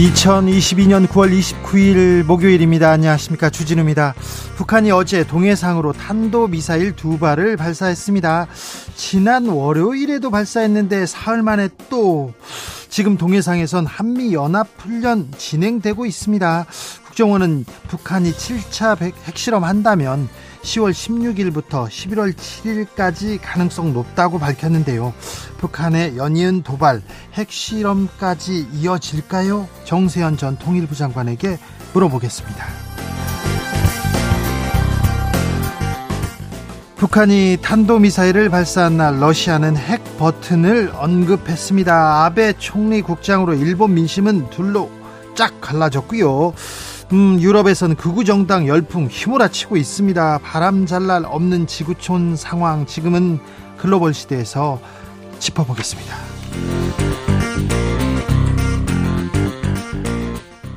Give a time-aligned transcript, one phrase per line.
[0.00, 2.90] 2022년 9월 29일 목요일입니다.
[2.90, 3.50] 안녕하십니까.
[3.50, 4.14] 주진우입니다.
[4.56, 8.46] 북한이 어제 동해상으로 탄도미사일 두 발을 발사했습니다.
[8.94, 12.32] 지난 월요일에도 발사했는데 사흘 만에 또
[12.88, 16.66] 지금 동해상에선 한미연합훈련 진행되고 있습니다.
[17.08, 20.30] 국정원은 북한이 7차 핵실험 한다면
[20.62, 25.14] 10월 16일부터 11월 7일까지 가능성 높다고 밝혔는데요.
[25.58, 27.02] 북한의 연이은 도발,
[27.34, 29.68] 핵실험까지 이어질까요?
[29.84, 31.58] 정세현 전 통일부 장관에게
[31.92, 32.90] 물어보겠습니다.
[36.96, 42.24] 북한이 탄도미사일을 발사한 날 러시아는 핵 버튼을 언급했습니다.
[42.26, 44.90] 아베 총리 국장으로 일본 민심은 둘로
[45.34, 46.52] 쫙 갈라졌고요.
[47.12, 50.38] 음, 유럽에선 극우 정당 열풍 휘몰아치고 있습니다.
[50.44, 53.40] 바람 잘 날 없는 지구촌 상황 지금은
[53.78, 54.80] 글로벌 시대에서
[55.40, 56.14] 짚어보겠습니다.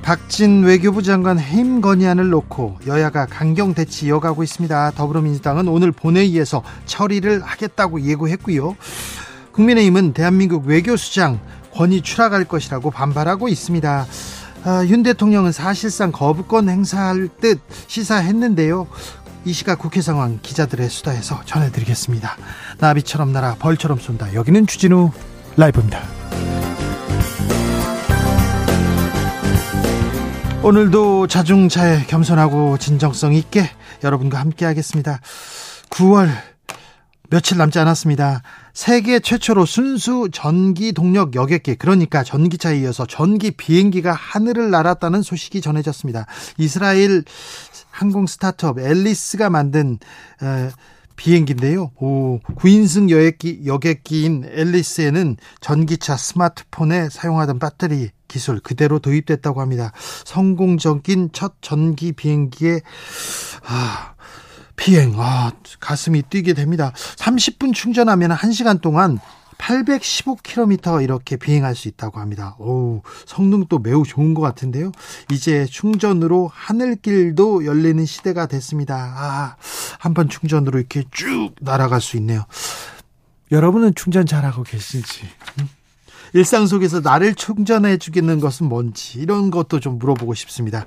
[0.02, 4.92] 박진 외교부 장관 해임 건의안을 놓고 여야가 강경 대치 이어가고 있습니다.
[4.92, 8.75] 더불어민주당은 오늘 본회의에서 처리를 하겠다고 예고했고요.
[9.52, 11.40] 국민의힘은 대한민국 외교수장
[11.73, 14.08] 권위 추락할 것이라고 반발하고 있습니다.
[14.66, 18.88] 아, 윤 대통령은 사실상 거부권 행사할 듯 시사했는데요.
[19.45, 22.38] 이 시각 국회 상황 기자들의 수다에서 전해드리겠습니다.
[22.80, 24.34] 나비처럼 날아 벌처럼 쏜다.
[24.34, 25.12] 여기는 주진우
[25.57, 26.00] 라이브입니다.
[30.63, 33.69] 오늘도 자중차에 겸손하고 진정성 있게
[34.02, 35.19] 여러분과 함께 하겠습니다.
[35.90, 36.29] 9월
[37.34, 38.44] 며칠 남지 않았습니다.
[38.76, 46.28] 세계 최초로 순수 전기 동력 여객기 그러니까 전기차에 이어서 전기 비행기가 하늘을 날았다는 소식이 전해졌습니다.
[46.60, 47.24] 이스라엘
[47.90, 49.98] 항공 스타트업 앨리스가 만든
[50.44, 50.70] 에,
[51.16, 51.90] 비행기인데요.
[51.96, 59.92] 오, 9인승 여객기, 여객기인 앨리스에는 전기차 스마트폰에 사용하던 배터리 기술 그대로 도입됐다고 합니다.
[60.26, 62.82] 성공적인 첫 전기 비행기에
[63.66, 64.12] 아,
[64.75, 66.91] 비행, 아, 가슴이 뛰게 됩니다.
[66.95, 69.19] 30분 충전하면 1시간 동안
[69.57, 72.56] 815km 이렇게 비행할 수 있다고 합니다.
[72.59, 74.91] 오, 성능도 매우 좋은 것 같은데요.
[75.31, 78.95] 이제 충전으로 하늘길도 열리는 시대가 됐습니다.
[78.95, 79.56] 아,
[80.00, 82.45] 한 번 충전으로 이렇게 쭉 날아갈 수 있네요.
[83.51, 85.22] 여러분은 충전 잘하고 계실지.
[85.59, 85.69] 음?
[86.34, 90.86] 일상 속에서 나를 충전해 주겠는 것은 뭔지 이런 것도 좀 물어보고 싶습니다.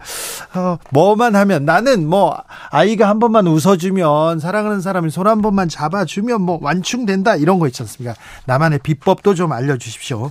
[0.54, 2.36] 어, 뭐만 하면 나는 뭐
[2.70, 7.82] 아이가 한 번만 웃어주면 사랑하는 사람이 손 한 번만 잡아주면 뭐 완충된다 이런 거 있지
[7.82, 8.14] 않습니까?
[8.44, 10.30] 나만의 비법도 좀 알려주십시오.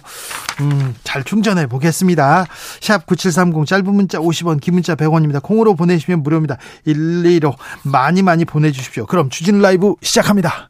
[0.62, 2.46] 음, 잘 충전해 보겠습니다.
[2.80, 5.42] 샵 9730 짧은 문자 50원 긴 문자 100원입니다.
[5.42, 6.58] 콩으로 보내시면 무료입니다.
[6.86, 9.06] 1, 2로 많이 많이 보내주십시오.
[9.06, 10.70] 그럼 주진 라이브 시작합니다.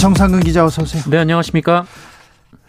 [0.00, 1.02] 정상근 기자 어서 오세요.
[1.08, 1.86] 네, 안녕하십니까?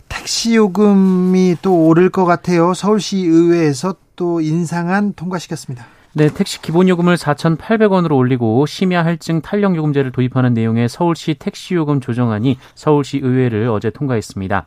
[0.07, 2.73] 택시 요금이 또 오를 것 같아요.
[2.73, 5.85] 서울시 의회에서 또 인상안 통과시켰습니다.
[6.13, 12.01] 네, 택시 기본 요금을 4,800원으로 올리고 심야 할증 탄력 요금제를 도입하는 내용의 서울시 택시 요금
[12.01, 14.65] 조정안이 서울시 의회를 어제 통과했습니다.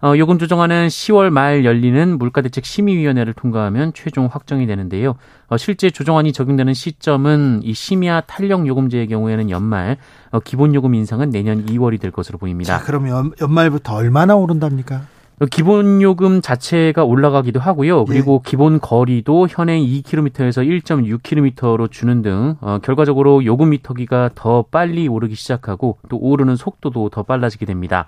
[0.00, 5.16] 어, 요금 조정안은 10월 말 열리는 물가대책 심의위원회를 통과하면 최종 확정이 되는데요.
[5.48, 9.96] 어, 실제 조정안이 적용되는 시점은 이 심야 탄력 요금제의 경우에는 연말,
[10.30, 12.78] 어, 기본 요금 인상은 내년 2월이 될 것으로 보입니다.
[12.78, 15.02] 자, 그럼 연, 연말부터 얼마나 오른답니까?
[15.40, 18.04] 어, 기본 요금 자체가 올라가기도 하고요.
[18.04, 18.48] 그리고 예.
[18.48, 25.98] 기본 거리도 현행 2km에서 1.6km로 주는 등 어, 결과적으로 요금 미터기가 더 빨리 오르기 시작하고
[26.08, 28.06] 또 오르는 속도도 더 빨라지게 됩니다.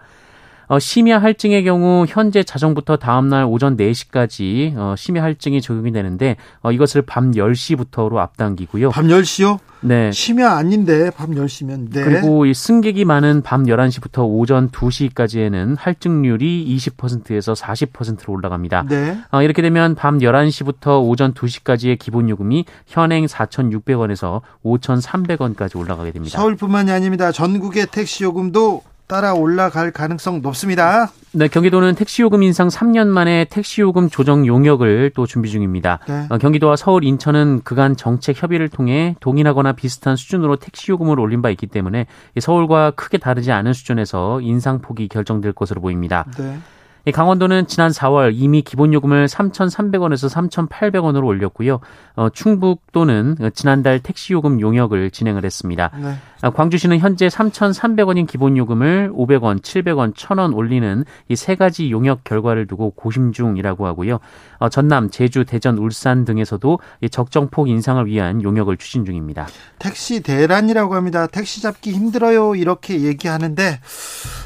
[0.71, 6.71] 어, 심야 할증의 경우 현재 자정부터 다음날 오전 4시까지 어, 심야 할증이 적용이 되는데 어,
[6.71, 8.91] 이것을 밤 10시부터로 앞당기고요.
[8.91, 9.59] 밤 10시요?
[9.81, 10.13] 네.
[10.13, 12.05] 심야 아닌데 밤 10시면 네.
[12.05, 18.85] 그리고 이 승객이 많은 밤 11시부터 오전 2시까지에는 할증률이 20%에서 40%로 올라갑니다.
[18.89, 19.19] 네.
[19.33, 26.39] 어, 이렇게 되면 밤 11시부터 오전 2시까지의 기본 요금이 현행 4,600원에서 5,300원까지 올라가게 됩니다.
[26.39, 27.33] 서울뿐만이 아닙니다.
[27.33, 31.11] 전국의 택시 요금도 따라 올라갈 가능성 높습니다.
[31.33, 35.99] 네, 경기도는 택시요금 인상 3년 만에 택시요금 조정 용역을 또 준비 중입니다.
[36.07, 36.27] 네.
[36.31, 41.67] 어, 경기도와 서울, 인천은 그간 정책 협의를 통해 동일하거나 비슷한 수준으로 택시요금을 올린 바 있기
[41.67, 42.07] 때문에
[42.39, 46.25] 서울과 크게 다르지 않은 수준에서 인상폭이 결정될 것으로 보입니다.
[46.39, 46.59] 네.
[47.07, 50.31] 이 강원도는 지난 4월 이미 기본 요금을 3,300원에서
[50.69, 51.81] 3,800원으로 올렸고요.
[52.17, 55.91] 어, 충북도는 지난달 택시 요금 용역을 진행을 했습니다.
[56.01, 56.15] 네.
[56.43, 62.67] 아, 광주시는 현재 3,300원인 기본 요금을 500원, 700원, 1,000원 올리는 이 세 가지 용역 결과를
[62.67, 64.19] 두고 고심 중이라고 하고요.
[64.59, 69.47] 어, 전남, 제주, 대전, 울산 등에서도 이 적정폭 인상을 위한 용역을 추진 중입니다.
[69.79, 71.27] 택시 대란이라고 합니다.
[71.27, 72.55] 택시 잡기 힘들어요.
[72.57, 73.81] 이렇게 얘기하는데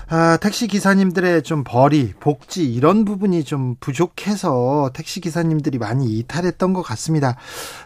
[0.09, 6.83] 아, 택시 기사님들의 좀 벌이, 복지 이런 부분이 좀 부족해서 택시 기사님들이 많이 이탈했던 것
[6.83, 7.37] 같습니다.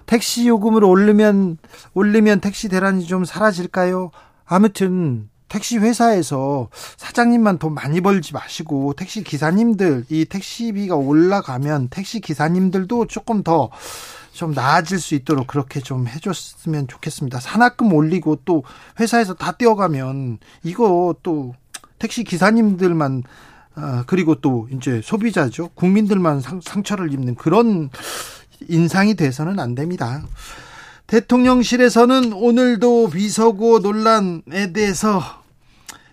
[0.06, 1.58] 택시 요금을 올리면
[1.94, 4.10] 올리면 택시 대란이 좀 사라질까요?
[4.44, 13.06] 아무튼 택시 회사에서 사장님만 돈 많이 벌지 마시고 택시 기사님들 이 택시비가 올라가면 택시 기사님들도
[13.06, 13.70] 조금 더
[14.38, 17.40] 좀 나아질 수 있도록 그렇게 좀 해줬으면 좋겠습니다.
[17.40, 18.62] 산학금 올리고 또
[19.00, 21.56] 회사에서 다 떼어가면 이거 또
[21.98, 23.24] 택시 기사님들만
[23.80, 27.90] 아, 그리고 또 이제 소비자죠 국민들만 상, 상처를 입는 그런
[28.68, 30.22] 인상이 돼서는 안 됩니다.
[31.06, 35.22] 대통령실에서는 오늘도 비서고 논란에 대해서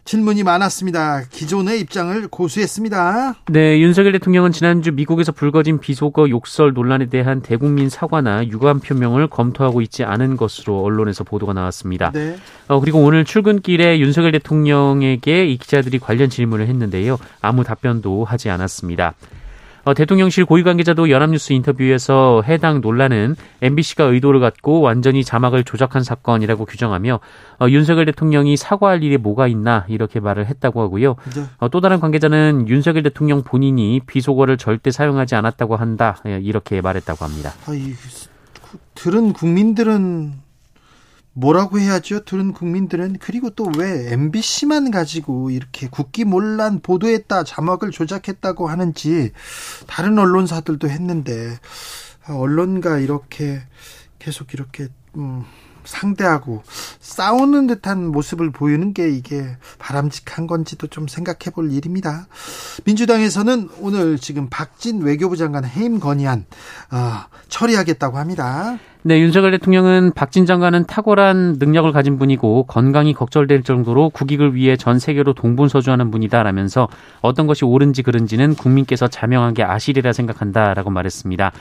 [0.05, 1.23] 질문이 많았습니다.
[1.31, 3.35] 기존의 입장을 고수했습니다.
[3.47, 9.81] 네, 윤석열 대통령은 지난주 미국에서 불거진 비속어 욕설 논란에 대한 대국민 사과나 유감 표명을 검토하고
[9.81, 12.11] 있지 않은 것으로 언론에서 보도가 나왔습니다.
[12.11, 12.37] 네.
[12.67, 17.17] 어, 그리고 오늘 출근길에 윤석열 대통령에게 이 기자들이 관련 질문을 했는데요.
[17.41, 19.15] 아무 답변도 하지 않았습니다.
[19.85, 26.65] 어, 대통령실 고위 관계자도 연합뉴스 인터뷰에서 해당 논란은 MBC가 의도를 갖고 완전히 자막을 조작한 사건이라고
[26.65, 27.19] 규정하며
[27.59, 31.15] 어, 윤석열 대통령이 사과할 일이 뭐가 있나 이렇게 말을 했다고 하고요.
[31.35, 31.43] 네.
[31.59, 37.23] 어, 또 다른 관계자는 윤석열 대통령 본인이 비속어를 절대 사용하지 않았다고 한다 예, 이렇게 말했다고
[37.23, 37.53] 합니다.
[37.67, 37.93] 아, 이,
[38.95, 40.44] 들은 국민들은
[41.37, 42.23] 뭐라고 해야죠?
[42.23, 49.31] 들은 국민들은 그리고 또 왜 MBC만 가지고 이렇게 국기몰란 보도했다 자막을 조작했다고 하는지
[49.85, 51.57] 다른 언론사들도 했는데
[52.25, 53.61] 아, 언론과 이렇게
[54.17, 54.87] 계속 이렇게
[55.17, 55.43] 음,
[55.85, 56.63] 상대하고
[56.99, 59.45] 싸우는 듯한 모습을 보이는 게 이게
[59.79, 62.27] 바람직한 건지도 좀 생각해 볼 일입니다.
[62.85, 66.45] 민주당에서는 오늘 지금 박진 외교부 장관 해임 건의안
[66.91, 68.77] 어, 처리하겠다고 합니다.
[69.07, 74.97] 네, 윤석열 대통령은 박진 장관은 탁월한 능력을 가진 분이고 건강이 걱정될 정도로 국익을 위해 전
[74.97, 76.87] 세계로 동분서주하는 분이다라면서
[77.21, 81.51] 어떤 것이 옳은지 그른지는 국민께서 자명하게 아시리라 생각한다라고 말했습니다.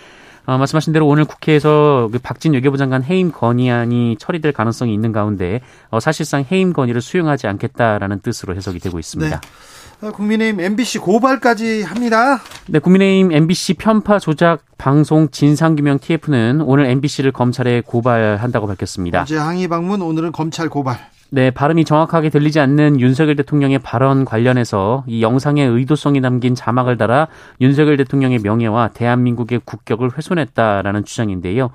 [0.46, 5.60] 어, 말씀하신 대로 오늘 국회에서 그 박진 외교부 장관 해임 건의안이 처리될 가능성이 있는 가운데
[5.90, 9.40] 어, 사실상 해임 건의를 수용하지 않겠다라는 뜻으로 해석이 되고 있습니다.
[9.40, 10.10] 네.
[10.10, 12.40] 국민의힘 MBC 고발까지 합니다.
[12.66, 19.22] 네, 국민의힘 MBC 편파 조작 방송 진상규명 TF는 오늘 MBC를 검찰에 고발한다고 밝혔습니다.
[19.22, 21.13] 어제 항의 방문, 오늘은 검찰 고발.
[21.30, 27.28] 네, 발음이 정확하게 들리지 않는 윤석열 대통령의 발언 관련해서 이 영상의 의도성이 담긴 자막을 달아
[27.60, 31.70] 윤석열 대통령의 명예와 대한민국의 국격을 훼손했다라는 주장인데요.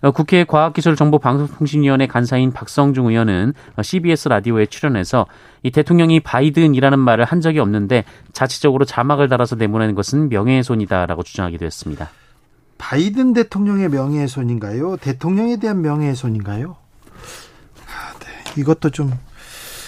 [0.00, 5.26] 어, 국회 과학기술정보방송통신위원회 간사인 박성중 의원은 CBS 라디오에 출연해서
[5.62, 12.10] 이 대통령이 바이든이라는 말을 한 적이 없는데 자체적으로 자막을 달아서 내보내는 것은 명예훼손이다라고 주장하기도 했습니다.
[12.78, 14.98] 바이든 대통령의 명예훼손인가요?
[14.98, 16.76] 대통령에 대한 명예훼손인가요?
[18.58, 19.12] 이것도 좀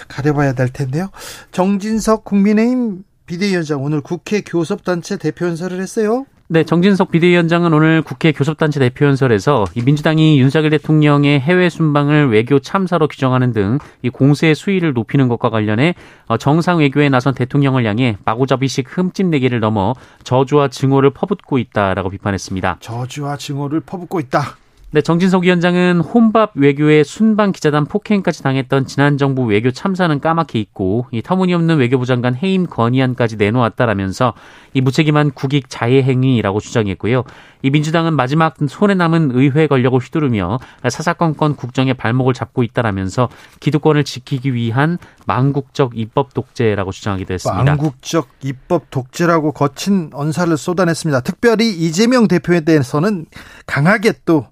[0.09, 1.11] 가려봐야 될 텐데요.
[1.53, 6.27] 정진석 국민의힘 비대위원장 오늘 국회 교섭단체 대표연설을 했어요.
[6.53, 13.07] 네, 정진석 비대위원장은 오늘 국회 교섭단체 대표연설에서 이 민주당이 윤석열 대통령의 해외 순방을 외교 참사로
[13.07, 15.95] 규정하는 등 이 공세 수위를 높이는 것과 관련해
[16.27, 22.79] 어, 정상 외교에 나선 대통령을 향해 마구잡이식 흠집내기를 넘어 저주와 증오를 퍼붓고 있다라고 비판했습니다.
[22.81, 24.57] 저주와 증오를 퍼붓고 있다.
[24.93, 31.07] 네, 정진석 위원장은 혼밥 외교에 순방 기자단 폭행까지 당했던 지난 정부 외교 참사는 까맣게 잊고
[31.13, 34.35] 이 터무니없는 외교부 장관 해임 건의안까지 내놓았다라면서
[34.75, 37.23] 이 무책임한 국익 자해 행위라고 주장했고요.
[37.63, 43.29] 이 민주당은 마지막 손에 남은 의회 권력을 휘두르며 사사건건 국정의 발목을 잡고 있다라면서
[43.61, 47.63] 기득권을 지키기 위한 망국적 입법 독재라고 주장하기도 했습니다.
[47.63, 51.21] 망국적 입법 독재라고 거친 언사를 쏟아냈습니다.
[51.21, 53.27] 특별히 이재명 대표에 대해서는
[53.67, 54.49] 강하게 또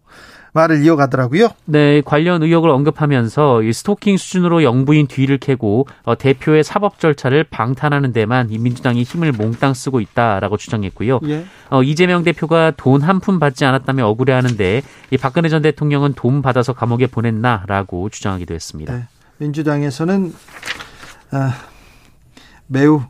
[0.52, 1.48] 말을 이어가더라고요.
[1.66, 8.12] 네, 관련 의혹을 언급하면서 이 스토킹 수준으로 영부인 뒤를 캐고 어, 대표의 사법 절차를 방탄하는
[8.12, 11.20] 데만 이 민주당이 힘을 몽땅 쓰고 있다라고 주장했고요.
[11.28, 11.44] 예.
[11.70, 16.72] 어, 이재명 대표가 돈 한 푼 받지 않았다며 억울해하는데 이 박근혜 전 대통령은 돈 받아서
[16.72, 18.94] 감옥에 보냈나라고 주장하기도 했습니다.
[18.94, 19.04] 네,
[19.38, 20.32] 민주당에서는
[21.30, 21.54] 아,
[22.66, 23.02] 매우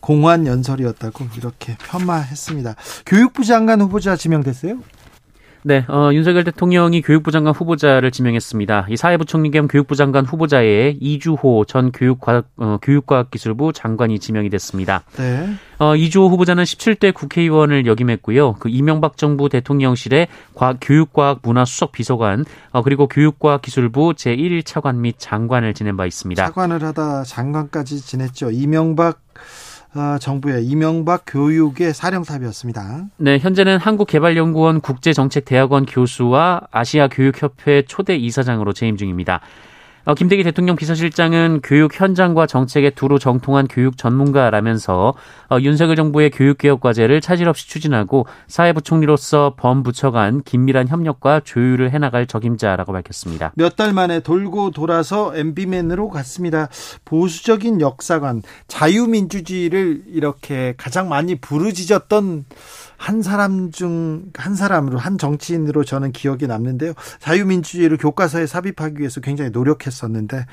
[0.00, 2.74] 공허한 연설이었다고 이렇게 폄하했습니다.
[3.06, 4.78] 교육부 장관 후보자 지명됐어요?
[5.64, 8.86] 네, 어, 윤석열 대통령이 교육부 장관 후보자를 지명했습니다.
[8.90, 15.04] 이 사회부 총리 겸 교육부 장관 후보자에 이주호 전 교육과학, 어, 교육과학기술부 장관이 지명이 됐습니다.
[15.16, 15.48] 네.
[15.78, 18.54] 어, 이주호 후보자는 17대 국회의원을 역임했고요.
[18.54, 26.06] 그 이명박 정부 대통령실의 과, 교육과학문화수석 비서관, 어, 그리고 교육과학기술부 제1차관 및 장관을 지낸 바
[26.06, 26.44] 있습니다.
[26.44, 28.50] 차관을 하다 장관까지 지냈죠.
[28.50, 29.71] 이명박 어,
[30.20, 33.06] 정부의 이명박 교육의 사령탑이었습니다.
[33.18, 39.40] 네, 현재는 한국개발연구원 국제정책대학원 교수와 아시아교육협회 초대 이사장으로 재임 중입니다.
[40.04, 45.14] 어, 김대기 대통령 비서실장은 교육 현장과 정책에 두루 정통한 교육 전문가라면서
[45.48, 52.26] 어, 윤석열 정부의 교육개혁 과제를 차질 없이 추진하고 사회부총리로서 범부처 간 긴밀한 협력과 조율을 해나갈
[52.26, 53.52] 적임자라고 밝혔습니다.
[53.54, 56.68] 몇 달 만에 돌고 돌아서 MB맨으로 갔습니다.
[57.06, 62.44] 보수적인 역사관, 자유민주주의를 이렇게 가장 많이 부르짖었던
[63.02, 66.92] 한 사람 중 한 사람으로 한 정치인으로 저는 기억이 남는데요.
[67.20, 70.46] 자유민주주의를 교과서에 삽입하기 위해서 굉장히 노력했었는데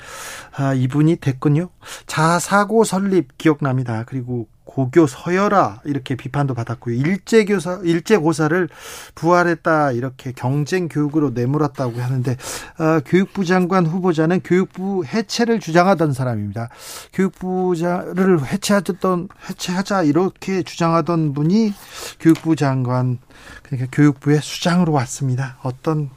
[0.56, 1.70] 아, 이분이 됐군요.
[2.06, 4.04] 자사고 설립 기억납니다.
[4.06, 6.94] 그리고 고교 서열화 이렇게 비판도 받았고요.
[6.94, 8.68] 일제 교사 일제 고사를
[9.16, 12.36] 부활했다 이렇게 경쟁 교육으로 내몰았다고 하는데
[12.78, 16.68] 어, 교육부 장관 후보자는 교육부 해체를 주장하던 사람입니다.
[17.12, 21.74] 교육부자를 해체하던 해체하자 이렇게 주장하던 분이
[22.20, 23.18] 교육부 장관
[23.64, 25.58] 그러니까 교육부의 수장으로 왔습니다.
[25.62, 26.10] 어떤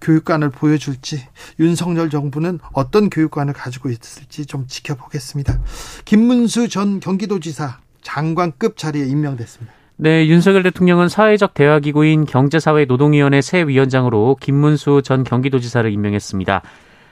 [0.00, 1.24] 교육관을 보여줄지
[1.60, 5.60] 윤석열 정부는 어떤 교육관을 가지고 있을지 좀 지켜보겠습니다.
[6.04, 9.72] 김문수 전 경기도지사 장관급 자리에 임명됐습니다.
[9.96, 16.62] 네, 윤석열 대통령은 사회적 대화기구인 경제사회노동위원회 새 위원장으로 김문수 전 경기도지사를 임명했습니다.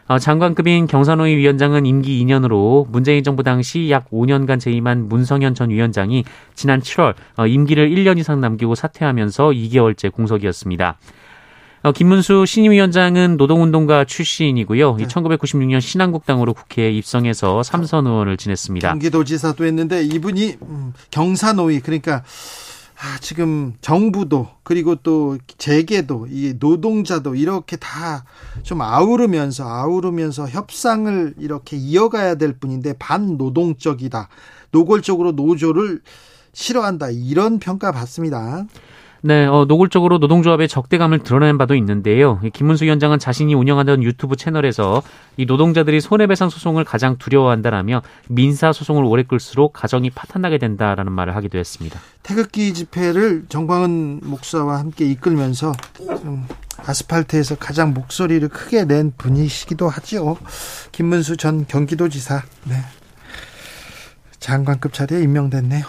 [0.08, 6.24] 어, 장관급인 경산호위 위원장은 임기 2년으로 문재인 정부 당시 약 5년간 재임한 문성현 전 위원장이
[6.54, 10.98] 지난 7월 어, 임기를 1년 이상 남기고 사퇴하면서 2개월째 공석이었습니다.
[11.82, 14.96] 어, 김문수 신임위원장은 노동운동가 출신이고요.
[14.96, 15.06] 네.
[15.06, 18.88] 1996년 신한국당으로 국회에 입성해서 삼선 의원을 지냈습니다.
[18.88, 22.22] 경기도지사도 했는데 이분이 음, 경사노위 그러니까
[23.02, 28.24] 아, 지금 정부도 그리고 또 재계도 이 노동자도 이렇게 다
[28.62, 34.28] 좀 아우르면서 아우르면서 협상을 이렇게 이어가야 될 뿐인데 반노동적이다.
[34.70, 36.00] 노골적으로 노조를
[36.52, 37.10] 싫어한다.
[37.10, 38.64] 이런 평가 받습니다.
[39.22, 42.40] 네, 어, 노골적으로 노동조합의 적대감을 드러낸 바도 있는데요.
[42.52, 45.02] 김문수 위원장은 자신이 운영하던 유튜브 채널에서
[45.36, 51.58] 이 노동자들이 손해배상 소송을 가장 두려워한다라며 민사 소송을 오래 끌수록 가정이 파탄나게 된다라는 말을 하기도
[51.58, 52.00] 했습니다.
[52.22, 55.72] 태극기 집회를 정광은 목사와 함께 이끌면서
[56.86, 60.38] 아스팔트에서 가장 목소리를 크게 낸 분이시기도 하지요.
[60.92, 62.42] 김문수 전 경기도지사.
[62.64, 62.76] 네.
[64.38, 65.84] 장관급 자리에 임명됐네요.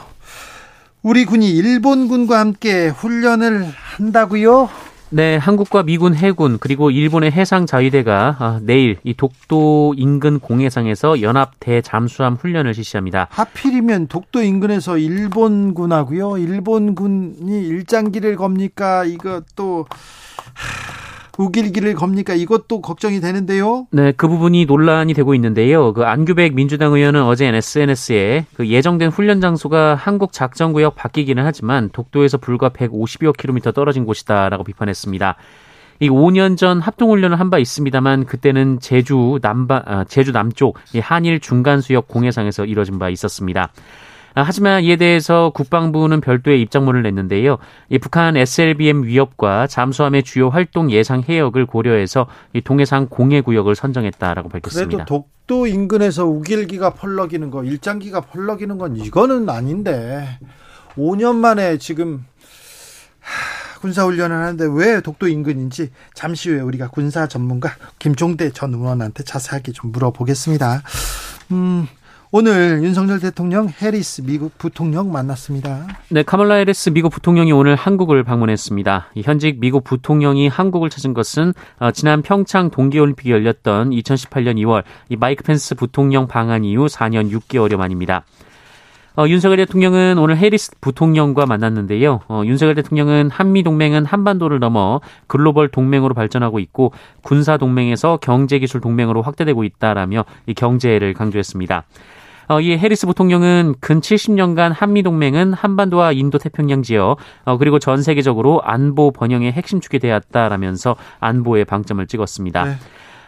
[1.04, 4.70] 우리 군이 일본군과 함께 훈련을 한다고요?
[5.10, 11.60] 네, 한국과 미군 해군 그리고 일본의 해상 자위대가 아, 내일 이 독도 인근 공해상에서 연합
[11.60, 13.28] 대잠수함 훈련을 실시합니다.
[13.32, 16.38] 하필이면 독도 인근에서 일본군하고요.
[16.38, 19.04] 일본군이 일장기를 겁니까?
[19.04, 19.88] 이것도
[21.38, 22.34] 우길기를 겁니까?
[22.34, 23.88] 이것도 걱정이 되는데요.
[23.92, 25.94] 네, 그 부분이 논란이 되고 있는데요.
[25.94, 31.90] 그 안규백 민주당 의원은 어제 SNS에 그 예정된 훈련 장소가 한국 작전 구역 바뀌기는 하지만
[31.92, 35.36] 독도에서 불과 150여 킬로미터 떨어진 곳이다라고 비판했습니다.
[36.00, 41.82] 이 5년 전 합동훈련을 한 바 있습니다만 그때는 제주 남바 아, 제주 남쪽 한일 중간
[41.82, 43.72] 수역 공해상에서 이뤄진 바 있었습니다.
[44.34, 47.58] 아, 하지만 이에 대해서 국방부는 별도의 입장문을 냈는데요.
[47.90, 54.50] 이 북한 SLBM 위협과 잠수함의 주요 활동 예상 해역을 고려해서 이 동해상 공해 구역을 선정했다라고
[54.50, 54.90] 밝혔습니다.
[54.90, 60.40] 그래도 독도 인근에서 우길기가 펄럭이는 거, 일장기가 펄럭이는 건 이거는 아닌데
[60.96, 62.26] 5년 만에 지금
[63.82, 69.92] 군사훈련을 하는데 왜 독도 인근인지 잠시 후에 우리가 군사 전문가 김종대 전 의원한테 자세하게 좀
[69.92, 70.84] 물어보겠습니다.
[71.52, 71.88] 음,
[72.34, 75.86] 오늘 윤석열 대통령 해리스 미국 부통령 만났습니다.
[76.08, 79.08] 네, 카멀라 해리스 미국 부통령이 오늘 한국을 방문했습니다.
[79.18, 85.44] 현직 미국 부통령이 한국을 찾은 것은 어, 지난 평창 동계올림픽이 열렸던 2018년 2월 이 마이크
[85.44, 88.24] 펜스 부통령 방한 이후 4년 6개월여 만입니다.
[89.18, 92.22] 어, 윤석열 대통령은 오늘 해리스 부통령과 만났는데요.
[92.30, 98.80] 어, 윤석열 대통령은 한미 동맹은 한반도를 넘어 글로벌 동맹으로 발전하고 있고 군사 동맹에서 경제 기술
[98.80, 101.84] 동맹으로 확대되고 있다라며 이 경제를 강조했습니다.
[102.52, 107.16] 어, 이 해리스 부통령은 근 70년간 한미 동맹은 한반도와 인도 태평양 지역
[107.46, 112.66] 어, 그리고 전 세계적으로 안보 번영의 핵심 축이 되었다라면서 안보에 방점을 찍었습니다.
[112.66, 112.72] 네.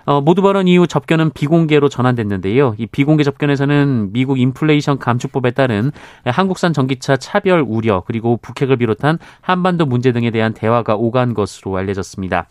[0.05, 2.75] 어, 모두 발언 이후 접견은 비공개로 전환됐는데요.
[2.77, 5.93] 이 비공개 접견에서는 미국 인플레이션 감축법에 따른
[6.25, 12.47] 한국산 전기차 차별 우려 그리고 북핵을 비롯한 한반도 문제 등에 대한 대화가 오간 것으로 알려졌습니다.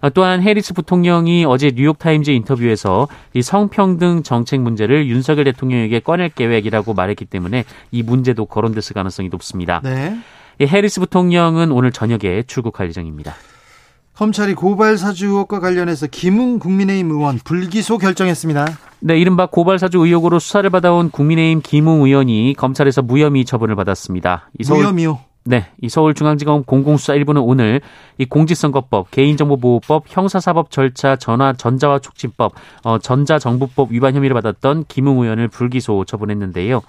[0.00, 6.94] 어, 또한 해리스 부통령이 어제 뉴욕타임즈 인터뷰에서 이 성평등 정책 문제를 윤석열 대통령에게 꺼낼 계획이라고
[6.94, 9.80] 말했기 때문에 이 문제도 거론됐을 가능성이 높습니다.
[9.82, 10.16] 네.
[10.60, 13.34] 이 해리스 부통령은 오늘 저녁에 출국할 예정입니다.
[14.18, 18.66] 검찰이 고발 사주 의혹과 관련해서 김웅 국민의힘 의원 불기소 결정했습니다.
[18.98, 24.50] 네, 이른바 고발 사주 의혹으로 수사를 받아온 국민의힘 김웅 의원이 검찰에서 무혐의 처분을 받았습니다.
[24.68, 25.20] 무혐의요?
[25.48, 27.80] 네, 이 서울중앙지검 공공수사 1부는 오늘
[28.18, 32.52] 이 공직선거법, 개인정보보호법, 형사사법 절차 전화 전자화 촉진법,
[32.84, 36.82] 어, 전자정부법 위반 혐의를 받았던 김웅 의원을 불기소 처분했는데요.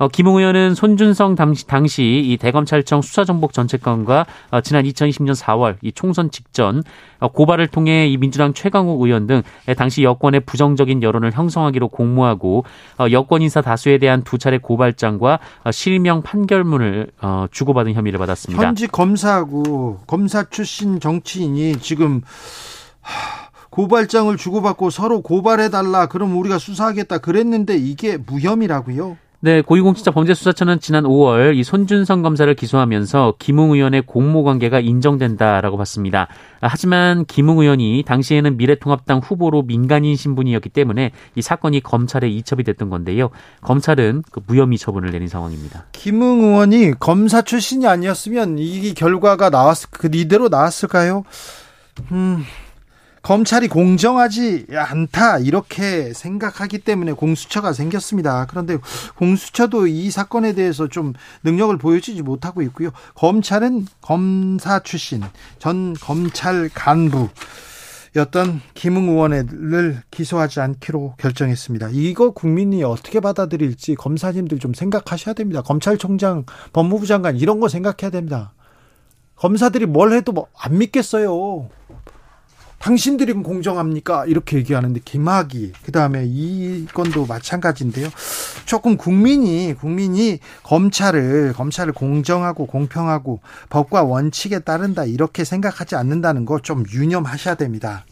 [0.00, 5.92] 어, 김웅 의원은 손준성 당시, 당시 이 대검찰청 수사정복 전체권과 어, 지난 2020년 4월 이
[5.92, 6.82] 총선 직전
[7.18, 9.42] 어, 고발을 통해 이 민주당 최강욱 의원 등
[9.76, 12.64] 당시 여권의 부정적인 여론을 형성하기로 공모하고
[12.98, 18.66] 어, 여권 인사 다수에 대한 두 차례 고발장과 어, 실명 판결문을 어, 주고받은 혐의를 받았습니다.
[18.68, 22.22] 현직 검사하고 검사 출신 정치인이 지금
[23.68, 29.18] 고발장을 주고받고 서로 고발해달라 그럼 우리가 수사하겠다 그랬는데 이게 무혐의라고요?
[29.42, 36.28] 네, 고위공직자 범죄수사처는 지난 5월 이 손준성 검사를 기소하면서 김웅 의원의 공모 관계가 인정된다라고 봤습니다.
[36.60, 43.30] 하지만 김웅 의원이 당시에는 미래통합당 후보로 민간인 신분이었기 때문에 이 사건이 검찰에 이첩이 됐던 건데요.
[43.62, 45.86] 검찰은 그 무혐의 처분을 내린 상황입니다.
[45.92, 51.24] 김웅 의원이 검사 출신이 아니었으면 이 결과가 나왔 그 이대로 나왔을까요?
[52.12, 52.44] 음.
[53.22, 58.46] 검찰이 공정하지 않다 이렇게 생각하기 때문에 공수처가 생겼습니다.
[58.48, 58.78] 그런데
[59.16, 61.12] 공수처도 이 사건에 대해서 좀
[61.44, 62.90] 능력을 보여주지 못하고 있고요.
[63.14, 65.22] 검찰은 검사 출신
[65.58, 67.28] 전 검찰 간부
[68.16, 71.90] 였던 김웅 의원을 기소하지 않기로 결정했습니다.
[71.92, 75.62] 이거 국민이 어떻게 받아들일지 검사님들 좀 생각하셔야 됩니다.
[75.62, 78.52] 검찰총장, 법무부 장관 이런 거 생각해야 됩니다.
[79.36, 81.68] 검사들이 뭘 해도 뭐 안 믿겠어요.
[82.80, 84.24] 당신들이 공정합니까?
[84.26, 88.08] 이렇게 얘기하는데 김학이 그다음에 이 건도 마찬가지인데요.
[88.64, 96.84] 조금 국민이 국민이 검찰을 검찰을 공정하고 공평하고 법과 원칙에 따른다 이렇게 생각하지 않는다는 거 좀
[96.92, 98.04] 유념하셔야 됩니다.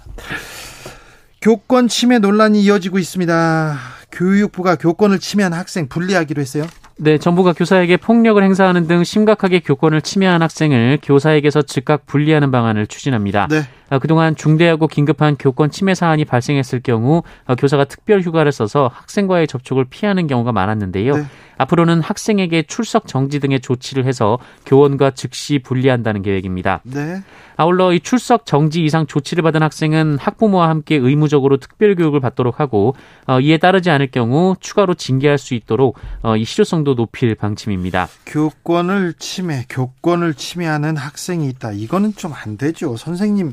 [1.41, 3.77] 교권 침해 논란이 이어지고 있습니다.
[4.11, 6.67] 교육부가 교권을 침해한 학생 분리하기로 했어요.
[6.97, 13.47] 네, 정부가 교사에게 폭력을 행사하는 등 심각하게 교권을 침해한 학생을 교사에게서 즉각 분리하는 방안을 추진합니다.
[13.49, 13.63] 네.
[13.91, 19.47] 아, 그동안 중대하고 긴급한 교권 침해 사안이 발생했을 경우 어, 교사가 특별 휴가를 써서 학생과의
[19.47, 21.17] 접촉을 피하는 경우가 많았는데요.
[21.17, 21.25] 네.
[21.61, 26.81] 앞으로는 학생에게 출석 정지 등의 조치를 해서 교원과 즉시 분리한다는 계획입니다.
[26.85, 27.21] 네.
[27.57, 32.95] 아울러 이 출석 정지 이상 조치를 받은 학생은 학부모와 함께 의무적으로 특별 교육을 받도록 하고
[33.27, 38.07] 어, 이에 따르지 않을 경우 추가로 징계할 수 있도록 어, 이 실효성도 높일 방침입니다.
[38.27, 41.73] 교권을 침해, 교권을 침해하는 학생이 있다.
[41.73, 42.97] 이거는 좀 안 되죠.
[42.97, 43.53] 선생님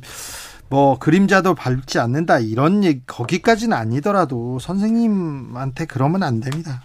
[0.70, 6.84] 뭐 그림자도 밟지 않는다 이런 얘기 거기까지는 아니더라도 선생님한테 그러면 안 됩니다.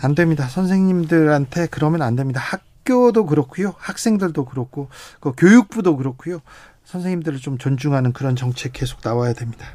[0.00, 0.48] 안 됩니다.
[0.48, 2.40] 선생님들한테 그러면 안 됩니다.
[2.40, 3.74] 학교도 그렇고요.
[3.78, 4.88] 학생들도 그렇고
[5.20, 6.40] 그 교육부도 그렇고요.
[6.84, 9.66] 선생님들을 좀 존중하는 그런 정책 계속 나와야 됩니다.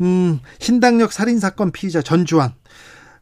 [0.00, 2.52] 음, 신당역 살인 사건 피의자 전주환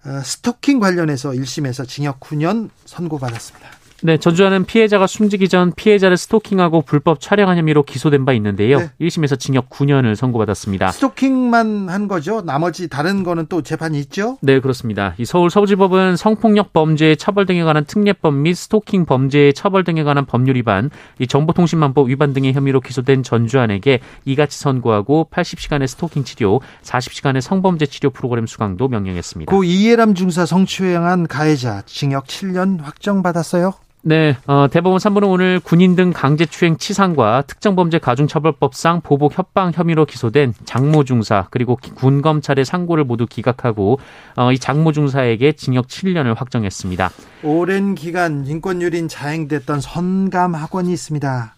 [0.07, 3.84] 어, 스토킹 관련해서 1심에서 징역 9년 선고받았습니다.
[4.03, 8.79] 네, 전주환은 피해자가 숨지기 전 피해자를 스토킹하고 불법 촬영한 혐의로 기소된 바 있는데요.
[8.79, 8.91] 네.
[9.01, 10.91] 1심에서 징역 9년을 선고받았습니다.
[10.93, 12.43] 스토킹만 한 거죠?
[12.43, 14.37] 나머지 다른 거는 또 재판이 있죠?
[14.43, 15.15] 네, 그렇습니다.
[15.19, 20.27] 이 서울 서부지법은 성폭력 범죄의 처벌 등에 관한 특례법 및 스토킹 범죄의 처벌 등에 관한
[20.27, 27.41] 법률 위반, 이 정보통신망법 위반 등의 혐의로 기소된 전주환에게 이같이 선고하고 80시간의 스토킹 치료, 40시간의
[27.41, 29.51] 성범죄 치료 프로그램 수강도 명령했습니다.
[29.51, 33.73] 고 이해람 중사 성추행한 가해자 징역 7년 확정받았어요?
[34.07, 40.53] 네, 어, 대법원 3부는 오늘 군인 등 강제추행 치상과 특정범죄 가중처벌법상 보복 협방 혐의로 기소된
[40.67, 43.99] 장모 중사 그리고 군 검찰의 상고를 모두 기각하고
[44.37, 47.11] 어, 이 장모 중사에게 징역 7년을 확정했습니다.
[47.45, 51.55] 오랜 기간 인권유린 자행됐던 선감 학원이 있습니다.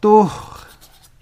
[0.00, 0.26] 또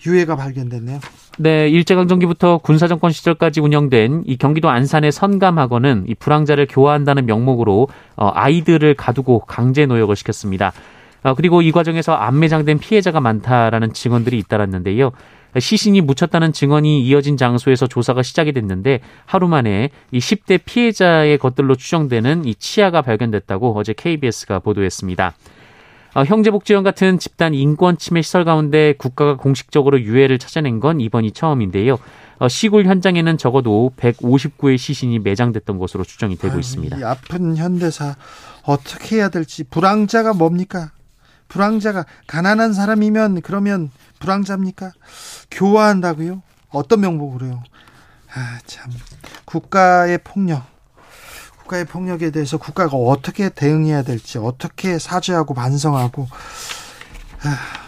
[0.06, 0.98] 유해가 발견됐네요.
[1.40, 8.94] 네, 일제강점기부터 군사정권 시절까지 운영된 이 경기도 안산의 선감학원은 이 불황자를 교화한다는 명목으로 어, 아이들을
[8.94, 10.72] 가두고 강제 노역을 시켰습니다.
[11.22, 15.12] 어, 그리고 이 과정에서 안매장된 피해자가 많다라는 증언들이 잇따랐는데요.
[15.56, 22.46] 시신이 묻혔다는 증언이 이어진 장소에서 조사가 시작이 됐는데 하루 만에 이 10대 피해자의 것들로 추정되는
[22.46, 25.34] 이 치아가 발견됐다고 어제 KBS가 보도했습니다.
[26.14, 31.98] 어, 형제복지원 같은 집단 인권 침해 시설 가운데 국가가 공식적으로 유해를 찾아낸 건 이번이 처음인데요.
[32.38, 36.98] 어, 시골 현장에는 적어도 159의 시신이 매장됐던 것으로 추정이 되고 아유, 있습니다.
[36.98, 38.16] 이 아픈 현대사
[38.62, 40.92] 어떻게 해야 될지 불황자가 뭡니까?
[41.48, 43.90] 불황자가 가난한 사람이면 그러면
[44.20, 44.92] 불황자입니까?
[45.50, 46.42] 교화한다고요?
[46.70, 47.62] 어떤 명목으로요?
[48.34, 48.90] 아, 참.
[49.46, 50.62] 국가의 폭력.
[51.68, 56.26] 국가의 폭력에 대해서 국가가 어떻게 대응해야 될지, 어떻게 사죄하고 반성하고,
[57.44, 57.87] 아,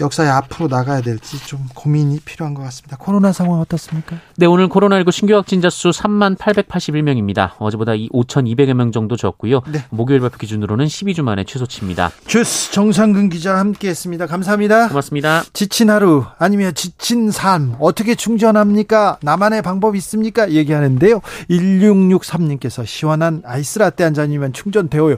[0.00, 2.96] 역사에 앞으로 나가야 될지 좀 고민이 필요한 것 같습니다.
[2.96, 4.16] 코로나 상황 어떻습니까?
[4.36, 7.52] 네, 오늘 코로나19 신규 확진자 수 3만 881명입니다.
[7.58, 9.62] 어제보다 5,200여 명 정도 적고요.
[9.70, 9.84] 네.
[9.90, 12.10] 목요일 발표 기준으로는 12주 만에 최소치입니다.
[12.26, 14.26] 주스 정상근 기자 함께했습니다.
[14.26, 14.88] 감사합니다.
[14.88, 15.42] 고맙습니다.
[15.52, 19.18] 지친 하루 아니면 지친 삶 어떻게 충전합니까?
[19.22, 20.50] 나만의 방법 있습니까?
[20.50, 21.20] 얘기하는데요.
[21.50, 25.16] 1663님께서 시원한 아이스라떼 한 잔이면 충전되어요.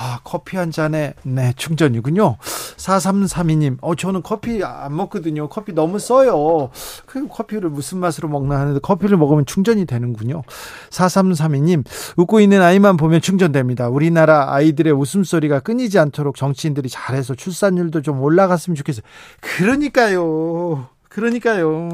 [0.00, 2.36] 아, 커피 한 잔에, 네, 충전이군요.
[2.76, 5.48] 4332님, 어, 저는 커피 안 먹거든요.
[5.48, 6.70] 커피 너무 써요.
[7.04, 10.42] 그 커피를 무슨 맛으로 먹나 하는데 커피를 먹으면 충전이 되는군요.
[10.90, 11.84] 4332님,
[12.16, 13.88] 웃고 있는 아이만 보면 충전됩니다.
[13.88, 19.02] 우리나라 아이들의 웃음소리가 끊이지 않도록 정치인들이 잘해서 출산율도 좀 올라갔으면 좋겠어요.
[19.40, 20.86] 그러니까요.
[21.08, 21.88] 그러니까요.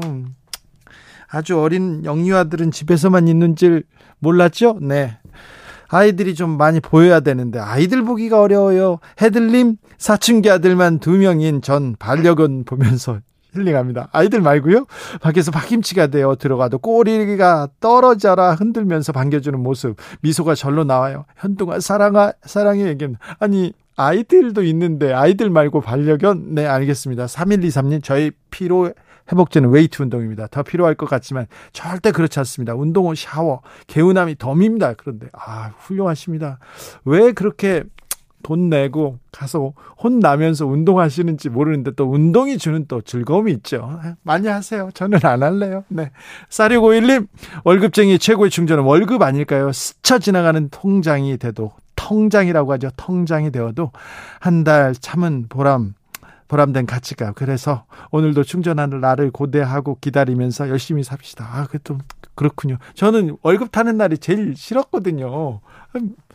[1.27, 3.83] 아주 어린 영유아들은 집에서만 있는 줄
[4.19, 4.77] 몰랐죠?
[4.79, 5.17] 네.
[5.89, 8.99] 아이들이 좀 많이 보여야 되는데 아이들 보기가 어려워요.
[9.21, 13.19] 해들님 사춘기 아들만 두 명인 전 반려견 보면서
[13.55, 14.09] 힐링합니다.
[14.11, 14.85] 아이들 말고요.
[15.21, 19.95] 밖에서 박김치가 되어 들어가도 꼬리가 떨어져라 흔들면서 반겨주는 모습.
[20.21, 21.25] 미소가 절로 나와요.
[21.37, 23.19] 현동아 사랑아 사랑해 얘기합니다.
[23.39, 26.53] 아니 아이들도 있는데 아이들 말고 반려견?
[26.53, 27.27] 네 알겠습니다.
[27.27, 28.91] 3123님 저희 피로
[29.31, 30.47] 회복제는 웨이트 운동입니다.
[30.47, 32.75] 더 피로할 것 같지만 절대 그렇지 않습니다.
[32.75, 34.93] 운동 후 샤워, 개운함이 덤입니다.
[34.93, 36.59] 그런데 아 훌륭하십니다.
[37.05, 37.83] 왜 그렇게
[38.43, 43.99] 돈 내고 가서 혼나면서 운동하시는지 모르는데 또 운동이 주는 또 즐거움이 있죠.
[44.21, 44.89] 많이 하세요.
[44.93, 45.83] 저는 안 할래요.
[45.87, 46.11] 네.
[46.49, 47.27] 쌀이5일님
[47.63, 49.71] 월급쟁이 최고의 충전은 월급 아닐까요?
[49.71, 52.89] 스쳐 지나가는 텅장이 돼도 텅장이라고 하죠.
[52.97, 53.91] 텅장이 되어도
[54.39, 55.95] 한 달 참은 보람
[56.47, 61.47] 보람된 가치가 그래서 오늘도 충전하는 날을 고대하고 기다리면서 열심히 삽시다.
[61.51, 61.97] 아, 그또
[62.35, 62.77] 그렇군요.
[62.93, 65.61] 저는 월급 타는 날이 제일 싫었거든요.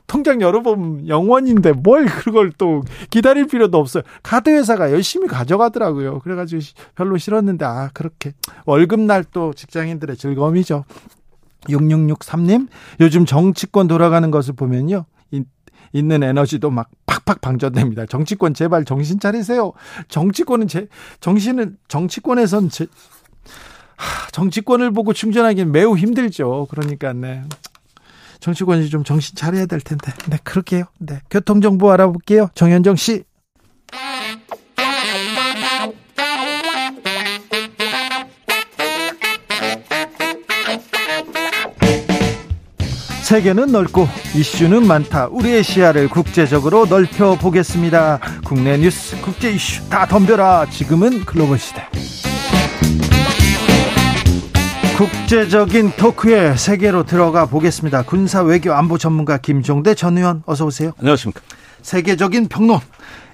[0.07, 4.03] 통장 열어보면 영원인데 뭘 그걸 또 기다릴 필요도 없어요.
[4.25, 6.19] 카드 회사가 열심히 가져가더라고요.
[6.19, 6.63] 그래가지고
[6.97, 8.33] 별로 싫었는데 아 그렇게
[8.67, 10.85] 월급날 또 직장인들의 즐거움이죠.
[11.69, 12.67] 6663님
[13.01, 15.05] 요즘 정치권 돌아가는 것을 보면요.
[15.93, 18.07] 있는 에너지도 막 팍팍 방전됩니다.
[18.07, 19.73] 정치권 제발 정신 차리세요.
[20.09, 20.87] 정치권은 제
[21.21, 22.87] 정신은 정치권에선 제
[23.97, 26.67] 하, 정치권을 보고 충전하기는 매우 힘들죠.
[26.71, 27.43] 그러니까 네.
[28.41, 30.13] 정치권이 좀 정신 차려야 될 텐데.
[30.29, 30.85] 네, 그렇게요.
[30.99, 31.21] 네.
[31.31, 32.49] 교통 정보 알아볼게요.
[32.55, 33.25] 정현정 씨.
[43.31, 45.29] 세계는 넓고 이슈는 많다.
[45.29, 48.19] 우리의 시야를 국제적으로 넓혀 보겠습니다.
[48.45, 50.67] 국내 뉴스, 국제 이슈 다 덤벼라.
[50.69, 51.87] 지금은 글로벌 시대.
[54.99, 58.03] 국제적인 토크의 세계로 들어가 보겠습니다.
[58.03, 60.91] 군사 외교 안보 전문가 김종대 전 의원 어서 오세요.
[60.99, 61.41] 안녕하십니까.
[61.83, 62.81] 세계적인 평론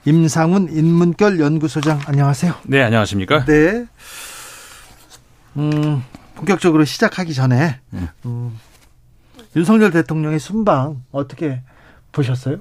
[0.04, 2.52] 임상훈 인문결 연구소장 안녕하세요.
[2.64, 3.46] 네, 안녕하십니까?
[3.46, 3.86] 네.
[5.56, 6.04] 음,
[6.34, 8.00] 본격적으로 시작하기 전에 네.
[8.26, 8.58] 음,
[9.56, 11.62] 윤석열 대통령의 순방 어떻게
[12.12, 12.56] 보셨어요?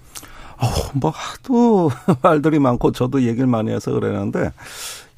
[0.58, 1.92] 어, 뭐 하도
[2.24, 4.52] 말들이 많고 저도 얘기를 많이 해서 그러는데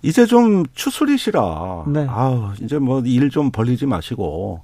[0.02, 1.86] 이제 좀 추스리시라.
[1.88, 2.06] 네.
[2.10, 4.62] 아우 이제 뭐 일 좀 벌리지 마시고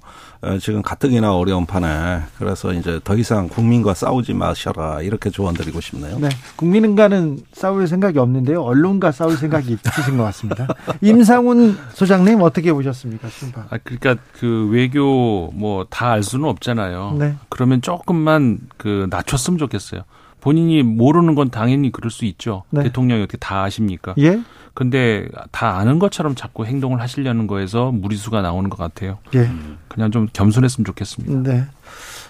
[0.60, 6.18] 지금 가뜩이나 어려운 판에 그래서 이제 더 이상 국민과 싸우지 마셔라 이렇게 조언드리고 싶네요.
[6.18, 8.62] 네, 국민과는 싸울 생각이 없는데요.
[8.62, 10.66] 언론과 싸울 생각이 있으신 것 같습니다.
[11.00, 13.66] 임상훈 소장님 어떻게 보셨습니까, 순방?
[13.70, 17.16] 아 그러니까 그 외교 뭐 다 알 수는 없잖아요.
[17.18, 17.34] 네.
[17.48, 20.02] 그러면 조금만 그 낮췄으면 좋겠어요.
[20.44, 22.64] 본인이 모르는 건 당연히 그럴 수 있죠.
[22.68, 22.82] 네.
[22.82, 24.14] 대통령이 어떻게 다 아십니까?
[24.18, 24.42] 예.
[24.74, 29.16] 근데 다 아는 것처럼 자꾸 행동을 하시려는 거에서 무리수가 나오는 것 같아요.
[29.34, 29.48] 예.
[29.88, 31.50] 그냥 좀 겸손했으면 좋겠습니다.
[31.50, 31.64] 네.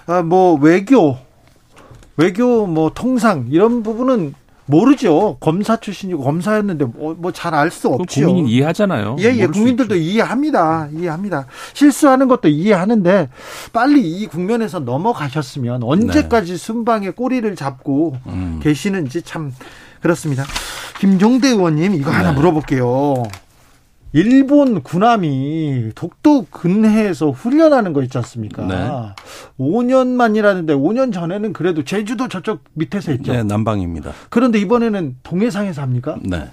[0.07, 1.19] 아, 뭐 외교,
[2.17, 4.35] 외교 뭐 통상 이런 부분은
[4.67, 5.37] 모르죠.
[5.41, 8.27] 검사 출신이고 검사였는데 뭐 잘 알수 없죠.
[8.27, 9.17] 국민이 이해하잖아요.
[9.21, 9.47] 예, 예.
[9.47, 10.89] 국민들도 이해합니다.
[10.93, 11.47] 이해합니다.
[11.73, 13.29] 실수하는 것도 이해하는데
[13.73, 16.57] 빨리 이 국면에서 넘어가셨으면 언제까지 네.
[16.57, 18.61] 순방에 꼬리를 잡고 음.
[18.63, 19.53] 계시는지 참
[20.01, 20.45] 그렇습니다.
[21.01, 22.37] 김종대 의원님 이거 하나 네.
[22.37, 23.25] 물어볼게요.
[24.15, 28.65] 일본 군함이 독도 근해에서 훈련하는 거 있지 않습니까?
[28.65, 28.89] 네.
[29.59, 33.33] 5년 만이라는데 5년 전에는 그래도 제주도 저쪽 밑에서 했죠.
[33.33, 34.13] 네, 남방입니다.
[34.31, 36.17] 그런데 이번에는 동해상에서 합니까?
[36.23, 36.49] 네.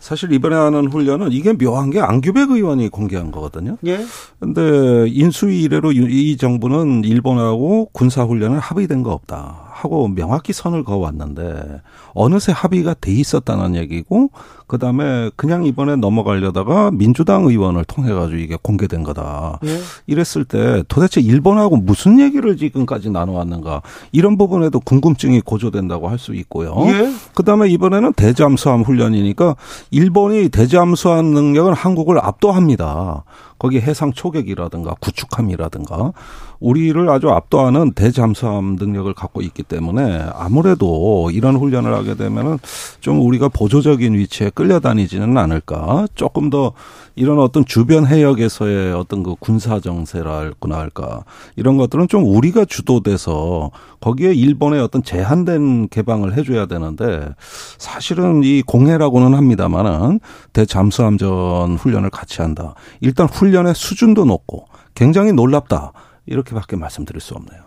[0.00, 3.76] 사실 이번에 하는 훈련은 이게 묘한 게 안규백 의원이 공개한 거거든요.
[3.86, 4.00] 예.
[4.40, 9.66] 근데 인수위 이래로 이 정부는 일본하고 군사 훈련을 합의된 거 없다.
[9.70, 14.30] 하고 명확히 선을 그어 왔는데 어느새 합의가 돼 있었다는 얘기고
[14.70, 19.58] 그 다음에 그냥 이번에 넘어가려다가 민주당 의원을 통해 가지고 이게 공개된 거다.
[19.64, 19.80] 예.
[20.06, 26.74] 이랬을 때 도대체 일본하고 무슨 얘기를 지금까지 나눠왔는가 이런 부분에도 궁금증이 고조된다고 할 수 있고요.
[26.86, 27.10] 예.
[27.34, 29.56] 그 다음에 이번에는 대잠수함 훈련이니까
[29.90, 33.24] 일본이 대잠수함 능력은 한국을 압도합니다.
[33.60, 36.12] 거기 해상 초격이라든가 구축함이라든가
[36.60, 42.58] 우리를 아주 압도하는 대잠수함 능력을 갖고 있기 때문에 아무래도 이런 훈련을 하게 되면은
[43.00, 46.06] 좀 우리가 보조적인 위치에 끌려다니지는 않을까.
[46.14, 46.72] 조금 더
[47.16, 51.24] 이런 어떤 주변 해역에서의 어떤 그 군사 정세랄거나 할까
[51.56, 53.70] 이런 것들은 좀 우리가 주도돼서
[54.00, 57.28] 거기에 일본의 어떤 제한된 개방을 해줘야 되는데
[57.76, 60.20] 사실은 이 공해라고는 합니다만은
[60.54, 62.74] 대잠수함전 훈련을 같이 한다.
[63.00, 65.92] 일단 훈련의 수준도 높고 굉장히 놀랍다.
[66.26, 67.60] 이렇게밖에 말씀드릴 수 없네요.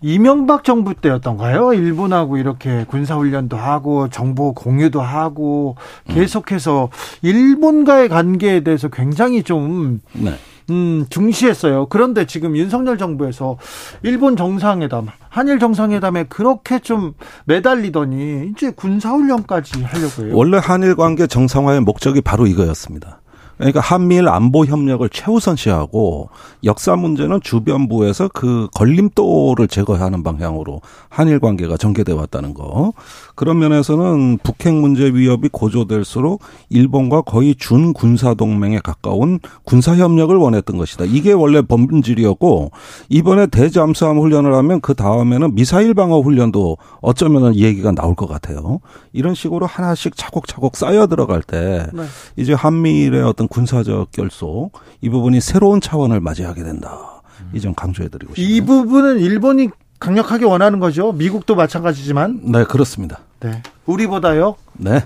[0.00, 1.72] 이명박 정부 때였던가요?
[1.72, 5.74] 일본하고 이렇게 군사훈련도 하고 정보 공유도 하고
[6.06, 6.90] 계속해서
[7.22, 10.34] 일본과의 관계에 대해서 굉장히 좀 네.
[10.70, 11.86] 음, 중시했어요.
[11.86, 13.56] 그런데 지금 윤석열 정부에서
[14.02, 17.14] 일본 정상회담, 한일 정상회담에 그렇게 좀
[17.46, 20.32] 매달리더니 이제 군사훈련까지 하려고 해요.
[20.34, 23.17] 원래 한일 관계 정상화의 목적이 바로 이거였습니다.
[23.58, 26.30] 그러니까 한미일 안보 협력을 최우선시하고
[26.64, 32.92] 역사 문제는 주변부에서 그 걸림돌을 제거하는 방향으로 한일 관계가 전개돼 왔다는 거.
[33.34, 36.40] 그런 면에서는 북핵 문제 위협이 고조될수록
[36.70, 41.04] 일본과 거의 준 군사 동맹에 가까운 군사 협력을 원했던 것이다.
[41.04, 42.70] 이게 원래 본질이었고
[43.08, 48.80] 이번에 대잠수함 훈련을 하면 그 다음에는 미사일 방어 훈련도 어쩌면은 얘기가 나올 것 같아요.
[49.12, 52.04] 이런 식으로 하나씩 차곡차곡 쌓여 들어갈 때 네.
[52.36, 57.22] 이제 한미일의 어떤 군사적 결속 이 부분이 새로운 차원을 맞이하게 된다.
[57.54, 58.54] 이 점 강조해드리고 싶습니다.
[58.54, 59.68] 이 부분은 일본이
[60.00, 61.12] 강력하게 원하는 거죠.
[61.12, 62.40] 미국도 마찬가지지만.
[62.44, 63.20] 네, 그렇습니다.
[63.40, 63.62] 네.
[63.86, 64.56] 우리보다요?
[64.74, 65.04] 네.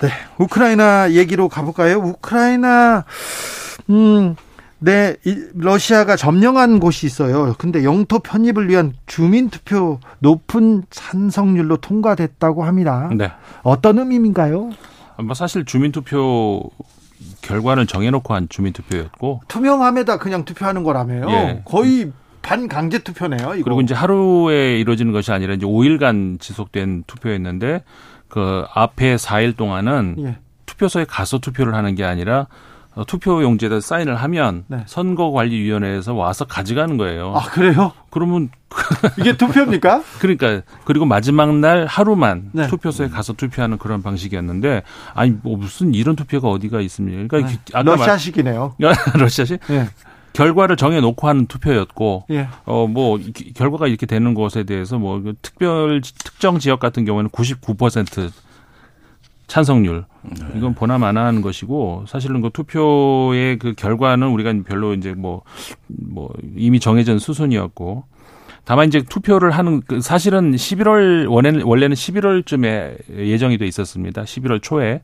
[0.00, 0.08] 네.
[0.38, 1.98] 우크라이나 얘기로 가볼까요?
[1.98, 3.04] 우크라이나,
[3.90, 4.34] 음,
[4.78, 5.16] 네,
[5.54, 7.54] 러시아가 점령한 곳이 있어요.
[7.58, 13.10] 근데 영토 편입을 위한 주민투표 높은 찬성률로 통과됐다고 합니다.
[13.14, 13.30] 네.
[13.62, 14.70] 어떤 의미인가요?
[15.22, 16.62] 뭐 사실 주민투표
[17.42, 21.28] 결과를 정해놓고 한 주민투표였고 투명함에다 그냥 투표하는 거라며요.
[21.30, 21.62] 예.
[21.64, 23.54] 거의 반강제 투표네요.
[23.54, 23.64] 이거.
[23.64, 27.84] 그리고 이제 하루에 이루어지는 것이 아니라 이제 5일간 지속된 투표였는데
[28.28, 30.38] 그 앞에 4일 동안은 예.
[30.66, 32.46] 투표소에 가서 투표를 하는 게 아니라 어,
[33.06, 34.82] 투표 용지에다 사인을 하면 네.
[34.86, 37.32] 선거관리위원회에서 와서 가져가는 거예요.
[37.36, 37.92] 아 그래요?
[38.10, 38.50] 그러면
[39.18, 40.02] 이게 투표입니까?
[40.20, 42.66] 그러니까 그리고 마지막 날 하루만 네.
[42.66, 44.82] 투표소에 가서 투표하는 그런 방식이었는데
[45.14, 47.26] 아니 뭐 무슨 이런 투표가 어디가 있습니까?
[47.28, 47.58] 그러니까 네.
[47.72, 48.74] 아까 러시아식이네요.
[49.18, 49.60] 러시아식?
[49.68, 49.86] 네.
[50.32, 52.48] 결과를 정해 놓고 하는 투표였고 예.
[52.64, 53.18] 어뭐
[53.54, 58.30] 결과가 이렇게 되는 것에 대해서 뭐그 특별 특정 지역 같은 경우에는 99%
[59.50, 60.46] 찬성률 네.
[60.54, 65.42] 이건 보나 마나한 것이고 사실은 그 투표의 그 결과는 우리가 별로 이제 뭐뭐
[65.88, 68.04] 뭐 이미 정해진 수순이었고
[68.64, 74.22] 다만 이제 투표를 하는 그 사실은 11월 원래는 원래는 11월쯤에 예정이 돼 있었습니다.
[74.22, 75.02] 11월 초에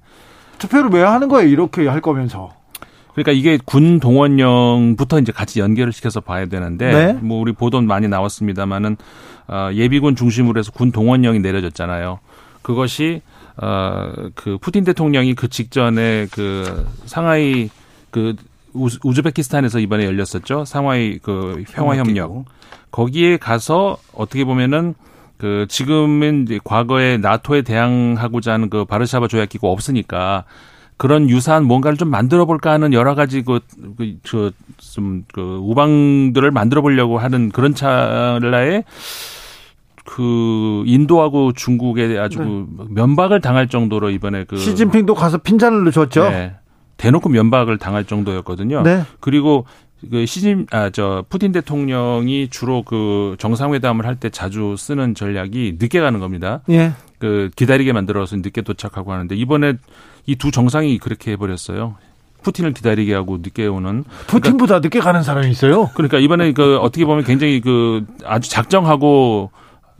[0.58, 1.48] 투표를 왜 하는 거예요?
[1.48, 2.54] 이렇게 할 거면서.
[3.14, 7.12] 그러니까 이게 군 동원령부터 이제 같이 연결을 시켜서 봐야 되는데 네?
[7.14, 8.96] 뭐 우리 보도 많이 나왔습니다마는
[9.48, 12.20] 어, 예비군 중심으로 해서 군 동원령이 내려졌잖아요.
[12.62, 13.22] 그것이
[13.56, 17.70] 어그 푸틴 대통령이 그 직전에 그 상하이
[18.10, 18.36] 그
[18.74, 20.64] 우즈베키스탄에서 이번에 열렸었죠.
[20.64, 22.44] 상하이 그 평화 협력.
[22.90, 24.94] 거기에 가서 어떻게 보면은
[25.38, 30.44] 그 지금은 이제 과거에 나토에 대항하고자 하는 그 바르샤바 조약 기구 없으니까
[30.96, 33.60] 그런 유사한 뭔가를 좀 만들어 볼까 하는 여러 가지 그,
[33.98, 38.84] 그, 그, 좀, 그, 우방들을 만들어 보려고 하는 그런 찰나에
[40.06, 42.64] 그 인도하고 중국에 아주 네.
[42.90, 46.30] 면박을 당할 정도로 이번에 그 시진핑도 가서 핀잔을 줬죠.
[46.30, 46.54] 네.
[46.96, 48.82] 대놓고 면박을 당할 정도였거든요.
[48.82, 49.02] 네.
[49.20, 49.66] 그리고
[50.10, 56.00] 그 시진 아 저 푸틴 대통령이 주로 그 정상회담을 할 때 자주 쓰는 전략이 늦게
[56.00, 56.60] 가는 겁니다.
[56.70, 56.92] 예.
[57.18, 59.74] 그 기다리게 만들어서 늦게 도착하고 하는데 이번에
[60.26, 61.96] 이 두 정상이 그렇게 해버렸어요.
[62.42, 65.90] 푸틴을 기다리게 하고 늦게 오는 푸틴보다 그러니까, 늦게 가는 사람이 있어요.
[65.94, 69.50] 그러니까 이번에 그 어떻게 보면 굉장히 그 아주 작정하고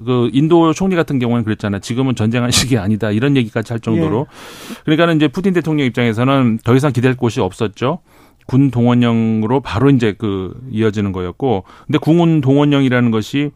[0.04, 1.80] 그 인도 총리 같은 경우는 그랬잖아요.
[1.80, 4.26] 지금은 전쟁할 시기 아니다 이런 얘기까지 할 정도로.
[4.28, 4.74] 예.
[4.84, 8.00] 그러니까는 이제 푸틴 대통령 입장에서는 더 이상 기댈 곳이 없었죠.
[8.46, 13.50] 군 동원령으로 바로 이제 그 이어지는 거였고, 근데 군군 동원령이라는 것이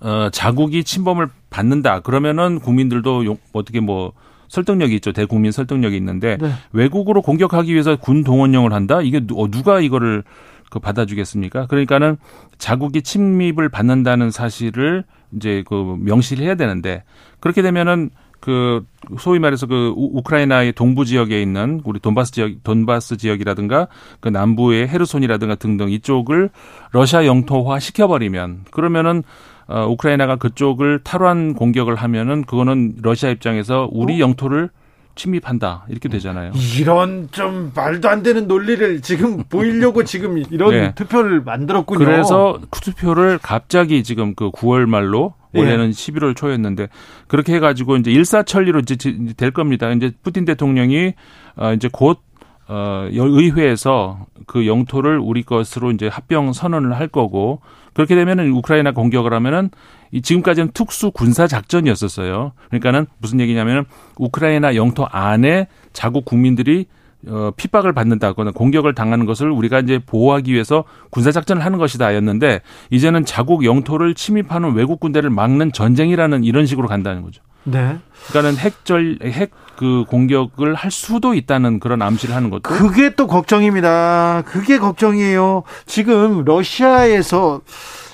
[0.00, 4.12] 어 자국이 침범을 받는다 그러면은 국민들도 용, 어떻게 뭐
[4.48, 5.12] 설득력이 있죠.
[5.12, 6.50] 대국민 설득력이 있는데 네.
[6.72, 9.00] 외국으로 공격하기 위해서 군 동원령을 한다?
[9.02, 10.24] 이게 어, 누가 이거를
[10.70, 11.66] 그 받아주겠습니까?
[11.66, 12.16] 그러니까는
[12.58, 15.04] 자국이 침입을 받는다는 사실을
[15.36, 17.04] 이제 그 명시를 해야 되는데
[17.40, 18.10] 그렇게 되면은
[18.40, 18.84] 그
[19.18, 23.88] 소위 말해서 그 우크라이나의 동부 지역에 있는 우리 돈바스 지역 돈바스 지역이라든가
[24.20, 26.50] 그 남부의 헤르손이라든가 등등 이쪽을
[26.92, 29.22] 러시아 영토화 시켜버리면 그러면은
[29.66, 34.18] 어, 우크라이나가 그쪽을 탈환 공격을 하면은 그거는 러시아 입장에서 우리 어?
[34.20, 34.70] 영토를
[35.18, 36.52] 침입한다 이렇게 되잖아요.
[36.78, 40.94] 이런 좀 말도 안 되는 논리를 지금 보이려고 지금 이런 네.
[40.94, 42.04] 투표를 만들었군요.
[42.04, 45.90] 그래서 그 투표를 갑자기 지금 그 9월 말로 원래는 예.
[45.90, 46.88] 11월 초였는데
[47.26, 48.96] 그렇게 해가지고 이제 일사천리로 이제
[49.36, 49.90] 될 겁니다.
[49.90, 51.14] 이제 푸틴 대통령이
[51.56, 52.20] 어 이제 곧
[52.68, 57.62] 어, 의회에서 그 영토를 우리 것으로 이제 합병 선언을 할 거고
[57.94, 59.70] 그렇게 되면은 우크라이나 공격을 하면은
[60.10, 62.52] 이 지금까지는 특수 군사 작전이었었어요.
[62.68, 63.84] 그러니까는 무슨 얘기냐면은
[64.16, 66.86] 우크라이나 영토 안에 자국 국민들이
[67.26, 73.24] 어, 핍박을 받는다거나 공격을 당하는 것을 우리가 이제 보호하기 위해서 군사 작전을 하는 것이다였는데 이제는
[73.24, 77.42] 자국 영토를 침입하는 외국 군대를 막는 전쟁이라는 이런 식으로 간다는 거죠.
[77.64, 77.98] 네.
[78.28, 84.42] 그러니까는 핵절 핵 그 공격을 할 수도 있다는 그런 암시를 하는 것도 그게 또 걱정입니다.
[84.44, 85.62] 그게 걱정이에요.
[85.86, 87.60] 지금 러시아에서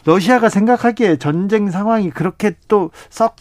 [0.04, 3.36] 러시아가 생각하기에 전쟁 상황이 그렇게 또썩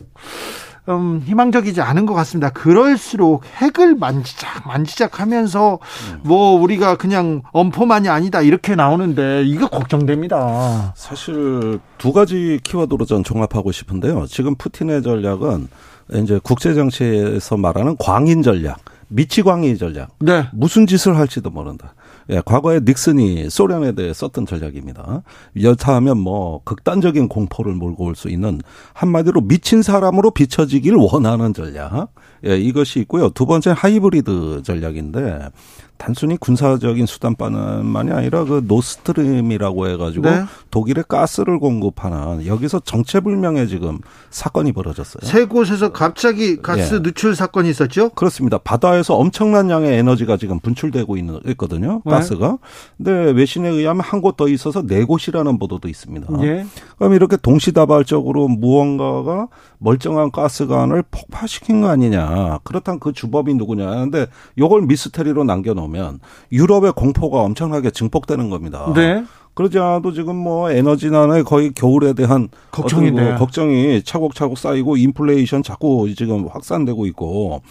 [0.89, 2.49] 음, 희망적이지 않은 것 같습니다.
[2.49, 5.79] 그럴수록 핵을 만지작 만지작 하면서
[6.23, 10.93] 뭐 우리가 그냥 엄포만이 아니다 이렇게 나오는데 이거 걱정됩니다.
[10.95, 14.25] 사실 두 가지 키워드로 전 종합하고 싶은데요.
[14.27, 15.69] 지금 푸틴의 전략은
[16.15, 20.09] 이제 국제 정치에서 말하는 광인 전략, 미치광이 전략.
[20.19, 20.47] 네.
[20.51, 21.93] 무슨 짓을 할지도 모른다.
[22.29, 25.23] 예, 과거에 닉슨이 소련에 대해 썼던 전략입니다.
[25.61, 28.61] 여차하면 뭐 극단적인 공포를 몰고 올 수 있는
[28.93, 32.13] 한마디로 미친 사람으로 비춰지길 원하는 전략.
[32.45, 33.29] 예, 이것이 있고요.
[33.29, 35.49] 두 번째 하이브리드 전략인데
[35.95, 40.43] 단순히 군사적인 수단뿐만이 아니라 그 노드스트림이라고 해가지고 네.
[40.71, 45.21] 독일의 가스를 공급하는 여기서 정체불명의 지금 사건이 벌어졌어요.
[45.23, 46.99] 세 곳에서 갑자기 가스 예.
[46.99, 48.09] 누출 사건이 있었죠?
[48.09, 48.57] 그렇습니다.
[48.57, 52.01] 바다에서 엄청난 양의 에너지가 지금 분출되고 있는 있거든요.
[52.03, 52.11] 네.
[52.11, 52.57] 가스가.
[52.97, 56.27] 근데 외신에 의하면 한 곳 더 있어서 네 곳이라는 보도도 있습니다.
[56.41, 56.65] 예.
[56.97, 62.32] 그럼 이렇게 동시다발적으로 무언가가 멀쩡한 가스관을 폭파시킨 거 아니냐?
[62.63, 63.89] 그렇다면 그 주범이 누구냐?
[63.89, 66.19] 근데 요걸 미스테리로 남겨놓으면
[66.51, 68.91] 유럽의 공포가 엄청나게 증폭되는 겁니다.
[68.95, 69.23] 네.
[69.53, 76.11] 그러지 않아도 지금 뭐 에너지난에 거의 겨울에 대한 걱정이 뭐 걱정이 차곡차곡 쌓이고 인플레이션 자꾸
[76.15, 77.61] 지금 확산되고 있고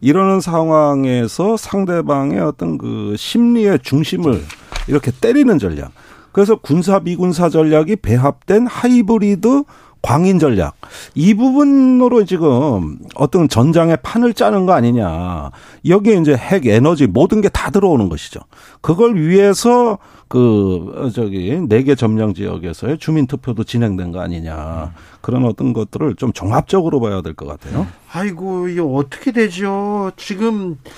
[0.00, 4.40] 이러는 상황에서 상대방의 어떤 그 심리의 중심을
[4.86, 5.90] 이렇게 때리는 전략.
[6.30, 9.64] 그래서 군사 비군사 전략이 배합된 하이브리드
[10.02, 10.74] 광인 전략
[11.14, 15.50] 이 부분으로 지금 어떤 전장의 판을 짜는 거 아니냐
[15.86, 18.40] 여기에 이제 핵 에너지 모든 게 다 들어오는 것이죠.
[18.80, 25.72] 그걸 위해서 그 저기 네 개 점령 지역에서의 주민 투표도 진행된 거 아니냐 그런 어떤
[25.72, 27.86] 것들을 좀 종합적으로 봐야 될 것 같아요.
[28.12, 30.10] 아이고 이게 어떻게 되죠?
[30.16, 30.90] 지금 아,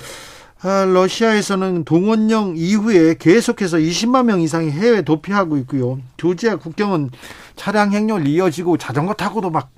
[0.63, 5.99] 러시아에서는 동원령 이후에 계속해서 20만 명 이상이 해외 도피하고 있고요.
[6.17, 7.11] 조지아 국경은
[7.55, 9.69] 차량 행렬 이어지고 자전거 타고도 막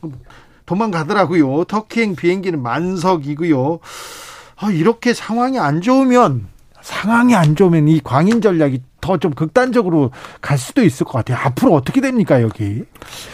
[0.66, 1.66] 도망가더라고요.
[1.66, 3.80] 터키행 비행기는 만석이고요.
[4.58, 6.48] 아, 이렇게 상황이 안 좋으면
[6.82, 11.38] 상황이 안 좋으면 이 광인 전략이 더 좀 극단적으로 갈 수도 있을 것 같아요.
[11.44, 12.84] 앞으로 어떻게 됩니까, 여기?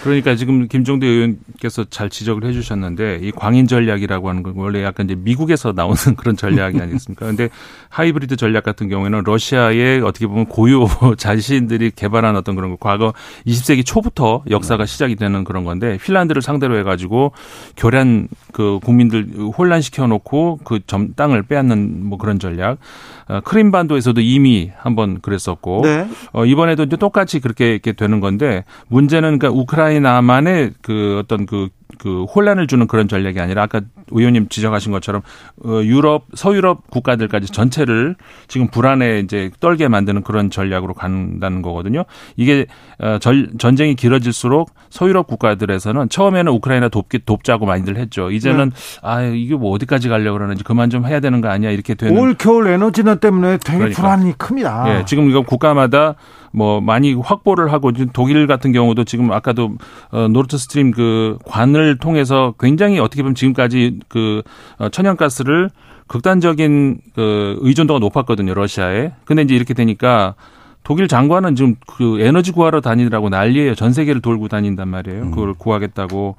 [0.04, 5.08] 그러니까 지금 김종대 의원께서 잘 지적을 해 주셨는데 이 광인 전략이라고 하는 건 원래 약간
[5.08, 7.26] 이제 미국에서 나오는 그런 전략이 아니겠습니까?
[7.26, 7.50] 근데
[7.90, 10.88] 하이브리드 전략 같은 경우에는 러시아의 어떻게 보면 고유
[11.18, 13.14] 자신들이 개발한 어떤 그런 거 과거
[13.46, 17.34] 20세기 초부터 역사가 시작이 되는 그런 건데 핀란드를 상대로 해 가지고
[17.76, 19.28] 교란 그 국민들
[19.58, 22.78] 혼란시켜 놓고 그 점 땅을 빼앗는 뭐 그런 전략
[23.23, 26.08] 어, 크림반도에서도 이미 한번 그랬었고 네.
[26.32, 32.68] 어, 이번에도 이제 똑같이 그렇게 이렇게 되는 건데 문제는 그러니까 우크라이나만의 그 어떤 그그 혼란을
[32.68, 33.82] 주는 그런 전략이 아니라 아까
[34.14, 35.22] 의원님 지적하신 것처럼
[35.66, 38.16] 어, 유럽 서유럽 국가들까지 전체를
[38.48, 42.06] 지금 불안에 이제 떨게 만드는 그런 전략으로 간다는 거거든요.
[42.36, 42.66] 이게
[43.00, 43.18] 어,
[43.58, 48.32] 전쟁이 길어질수록 서유럽 국가들에서는 처음에는 우크라이나 돕기 돕자고 많이들 했죠.
[48.32, 49.00] 이제는 네.
[49.02, 52.36] 아 이게 뭐 어디까지 가려고 그러는지 그만 좀 해야 되는 거 아니야 이렇게 되는 올
[52.36, 54.02] 겨울 에너지난 때문에 되게 그러니까.
[54.02, 54.86] 불안이 큽니다.
[54.88, 56.16] 예, 지금 이거 국가마다
[56.54, 59.72] 뭐 많이 확보를 하고 독일 같은 경우도 지금 아까도
[60.12, 64.42] 어 노르트 스트림 그 관을 통해서 굉장히 어떻게 보면 지금까지 그
[64.78, 65.70] 어, 천연가스를
[66.08, 69.14] 극단적인 그 의존도가 높았거든요 러시아에.
[69.26, 70.36] 근데 이제 이렇게 되니까
[70.84, 73.74] 독일 장관은 지금 그 에너지 구하러 다니느라고 난리예요.
[73.76, 75.24] 전 세계를 돌고 다닌단 말이에요.
[75.24, 75.32] 음.
[75.32, 76.36] 그걸 구하겠다고.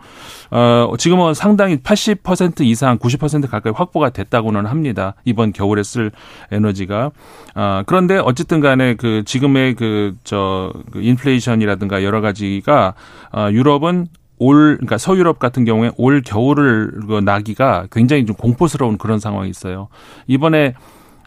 [0.51, 5.15] 어, 지금은 상당히 80% 이상, 90% 가까이 확보가 됐다고는 합니다.
[5.25, 6.11] 이번 겨울에 쓸
[6.53, 7.11] 에너지가.
[7.55, 12.95] 어, 그런데 어쨌든 간에 그 지금의 그, 저, 그 인플레이션이라든가 여러 가지가
[13.33, 14.09] 어, 유럽은
[14.45, 19.89] 올 그러니까 서유럽 같은 경우에 올 겨울을 그 나기가 굉장히 좀 공포스러운 그런 상황이 있어요.
[20.27, 20.75] 이번에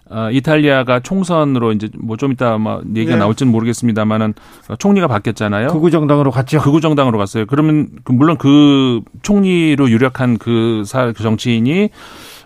[0.09, 3.19] 어, 이탈리아가 총선으로 이제 뭐 좀 이따 아마 얘기가 네.
[3.19, 4.33] 나올지는 모르겠습니다만은
[4.79, 5.67] 총리가 바뀌었잖아요.
[5.67, 6.61] 극우 정당으로 갔죠.
[6.61, 7.45] 극우 정당으로 갔어요.
[7.45, 11.89] 그러면 그 물론 그 총리로 유력한 그, 사, 그 정치인이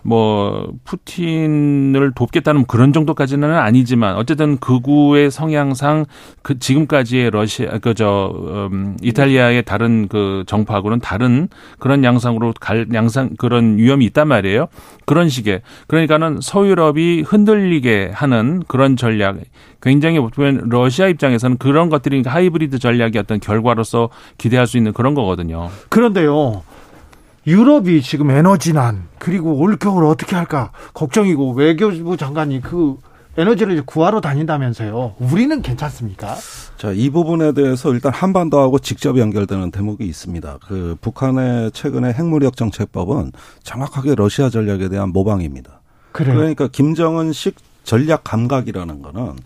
[0.02, 6.06] 뭐 푸틴을 돕겠다는 그런 정도까지는 아니지만 어쨌든 극우의 성향상
[6.42, 8.32] 그 지금까지의 러시아 그저
[8.72, 11.48] 음, 이탈리아의 다른 그 정파하고는 다른
[11.78, 14.66] 그런 양상으로 갈 양상 그런 위험이 있단 말이에요.
[15.06, 19.38] 그런 식의 그러니까는 서유럽이 흔들리게 하는 그런 전략
[19.80, 25.70] 굉장히 보면 러시아 입장에서는 그런 것들이 하이브리드 전략의 어떤 결과로서 기대할 수 있는 그런 거거든요.
[25.88, 26.62] 그런데요.
[27.46, 32.98] 유럽이 지금 에너지난 그리고 올 겨울 어떻게 할까 걱정이고 외교부 장관이 그
[33.36, 35.14] 에너지를 구하러 다닌다면서요.
[35.18, 36.36] 우리는 괜찮습니까?
[36.76, 40.58] 자, 이 부분에 대해서 일단 한반도하고 직접 연결되는 대목이 있습니다.
[40.66, 43.32] 그 북한의 최근의 핵무력 정책법은
[43.62, 45.80] 정확하게 러시아 전략에 대한 모방입니다.
[46.12, 46.36] 그래요?
[46.36, 49.36] 그러니까 김정은식 전략 감각이라는 거는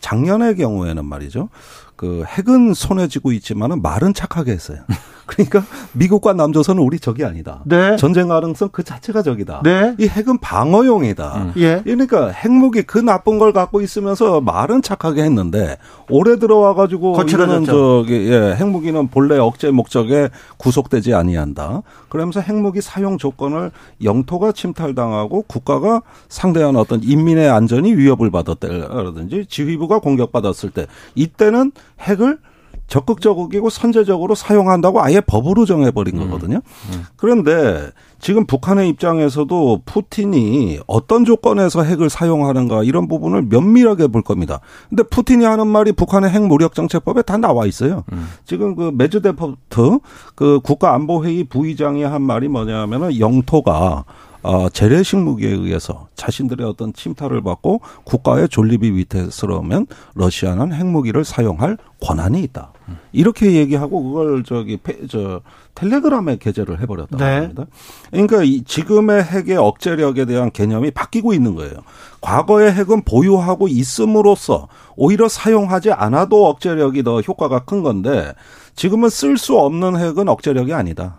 [0.00, 1.48] 작년의 경우에는 말이죠.
[1.94, 4.80] 그 핵은 손에 쥐고 있지만은 말은 착하게 했어요.
[5.26, 7.60] 그러니까 미국과 남조선은 우리 적이 아니다.
[7.64, 7.96] 네.
[7.96, 9.60] 전쟁 가능성 그 자체가 적이다.
[9.64, 9.94] 네.
[9.98, 11.34] 이 핵은 방어용이다.
[11.36, 11.52] 음.
[11.56, 11.82] 예.
[11.82, 15.76] 그러니까 핵무기 그 나쁜 걸 갖고 있으면서 말은 착하게 했는데
[16.08, 21.82] 올해 들어와 가지고 이거는 저기 예, 핵무기는 본래 억제 목적에 구속되지 아니한다.
[22.08, 23.72] 그러면서 핵무기 사용 조건을
[24.04, 32.38] 영토가 침탈당하고 국가가 상대한 어떤 인민의 안전이 위협을 받았다라든지 지휘부가 공격받았을 때 이때는 핵을
[32.86, 36.24] 적극적이고 선제적으로 사용한다고 아예 법으로 정해버린 음.
[36.24, 36.56] 거거든요.
[36.56, 37.04] 음.
[37.16, 44.60] 그런데 지금 북한의 입장에서도 푸틴이 어떤 조건에서 핵을 사용하는가 이런 부분을 면밀하게 볼 겁니다.
[44.88, 48.04] 근데 푸틴이 하는 말이 북한의 핵 무력 정책법에 다 나와 있어요.
[48.12, 48.28] 음.
[48.44, 49.98] 지금 그 메드베데프
[50.34, 54.04] 그 국가안보회의 부의장이 한 말이 뭐냐면은 영토가
[54.46, 62.42] 어, 재래식 무기에 의해서 자신들의 어떤 침탈을 받고 국가의 존립이 위태스러우면 러시아는 핵무기를 사용할 권한이
[62.44, 62.72] 있다.
[63.10, 64.78] 이렇게 얘기하고 그걸 저기
[65.10, 65.40] 저
[65.74, 67.38] 텔레그램에 게재를 해버렸다고 네.
[67.38, 67.66] 합니다.
[68.12, 71.74] 그러니까 이 지금의 핵의 억제력에 대한 개념이 바뀌고 있는 거예요.
[72.20, 78.32] 과거의 핵은 보유하고 있음으로써 오히려 사용하지 않아도 억제력이 더 효과가 큰 건데
[78.76, 81.18] 지금은 쓸 수 없는 핵은 억제력이 아니다.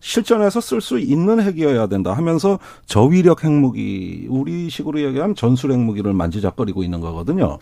[0.00, 6.82] 실전에서 쓸 수 있는 핵이어야 된다 하면서 저위력 핵무기 우리 식으로 얘기하면 전술 핵무기를 만지작거리고
[6.82, 7.58] 있는 거거든요.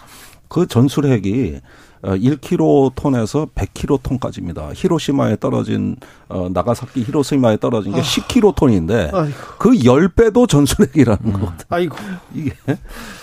[0.49, 1.61] 그 전술 핵이
[2.05, 4.73] 1kg톤에서 어, 100kg톤까지입니다.
[4.75, 5.97] 히로시마에 떨어진
[6.29, 8.03] 어 나가사키 히로시마에 떨어진 게 아.
[8.03, 11.33] 10kg톤인데 그 10배도 전술핵이라는 음.
[11.33, 11.57] 거거든요.
[11.71, 11.97] 아이고.
[12.35, 12.53] 이게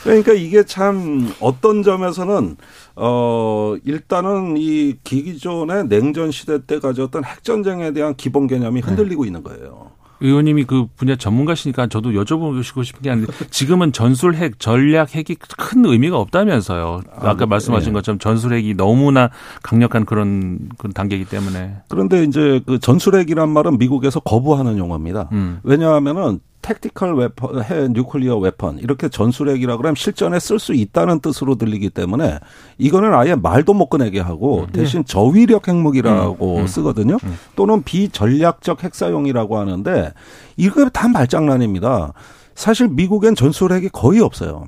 [0.03, 2.57] 그러니까 이게 참 어떤 점에서는
[2.96, 9.28] 어 일단은 이 기존의 냉전 시대 때 가졌던 핵 전쟁에 대한 기본 개념이 흔들리고 네.
[9.28, 9.92] 있는 거예요.
[10.22, 17.02] 의원님이 그 분야 전문가시니까 저도 여쭤보고 싶은 게 아닌데 지금은 전술핵, 전략핵이 큰 의미가 없다면서요.
[17.16, 17.94] 아까 아, 말씀하신 네.
[17.94, 19.32] 것처럼 전술핵이 너무나
[19.64, 21.78] 강력한 그런 그런 단계이기 때문에.
[21.89, 25.30] 그런데 이제 그 전술핵이란 말은 미국에서 거부하는 용어입니다.
[25.32, 25.60] 음.
[25.64, 31.89] 왜냐하면은 택티컬 웨펀, 해 뉴클리어 웨펀 이렇게 전술핵이라 그러면 실전에 쓸 수 있다는 뜻으로 들리기
[31.89, 32.39] 때문에
[32.78, 34.68] 이거는 아예 말도 못 꺼내게 하고 음.
[34.72, 36.62] 대신 저위력 핵무기라고 음.
[36.62, 36.68] 음.
[36.68, 37.18] 쓰거든요.
[37.24, 37.38] 음.
[37.55, 40.14] 또는 비전략적 핵사용이라고 하는데
[40.57, 42.14] 이거 다 말장난입니다.
[42.55, 44.68] 사실 미국엔 전술핵이 거의 없어요.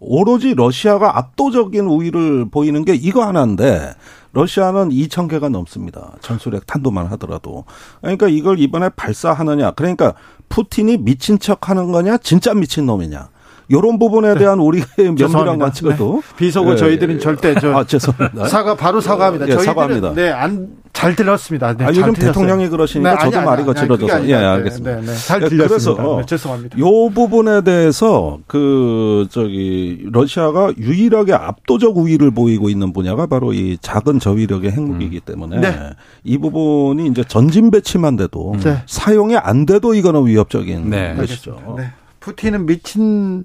[0.00, 0.06] 음.
[0.08, 3.94] 오로지 러시아가 압도적인 우위를 보이는 게 이거 하나인데
[4.32, 6.12] 러시아는 2천 개가 넘습니다.
[6.20, 7.64] 전술핵 탄도만 하더라도.
[8.02, 9.70] 그러니까 이걸 이번에 발사하느냐.
[9.72, 10.14] 그러니까
[10.50, 13.30] 푸틴이 미친 척 하는 거냐, 진짜 미친 놈이냐.
[13.68, 14.40] 이런 부분에 네.
[14.40, 14.84] 대한 우리의
[15.18, 16.36] 면밀한 관측도 네.
[16.36, 16.76] 비속어 네.
[16.76, 18.46] 저희들은 절대 저 아, 죄송합니다.
[18.46, 19.48] 사과 바로 사과합니다.
[19.48, 20.12] 예, 사과합니다.
[20.14, 21.76] 네, 안 잘 들었습니다.
[21.76, 24.96] 네, 아, 요즘 대통령이 그러시니까 네, 저도 아니, 말이 거칠어져서 예, 알겠습니다.
[24.96, 25.68] 네, 네, 잘 들렸습니다.
[25.68, 26.78] 그래서 네, 죄송합니다.
[26.78, 34.20] 요 부분에 대해서 그 저기 러시아가 유일하게 압도적 우위를 보이고 있는 분야가 바로 이 작은
[34.20, 35.20] 저위력의 핵무기이기 음.
[35.26, 35.90] 때문에 네.
[36.24, 38.82] 이 부분이 이제 전진 배치만 돼도 네.
[38.86, 41.74] 사용이 안 돼도 이거는 위협적인 것이죠.
[41.76, 41.90] 네.
[42.20, 43.44] 푸틴은 미친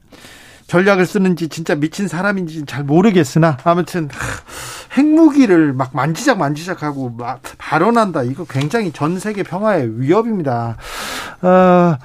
[0.72, 4.08] 전략을 쓰는지 진짜 미친 사람인지 잘 모르겠으나 아무튼
[4.98, 8.24] 핵무기를 막 만지작 만지작하고 막 발언한다.
[8.24, 10.78] 이거 굉장히 전 세계 평화의 위협입니다.
[11.42, 11.98] 어,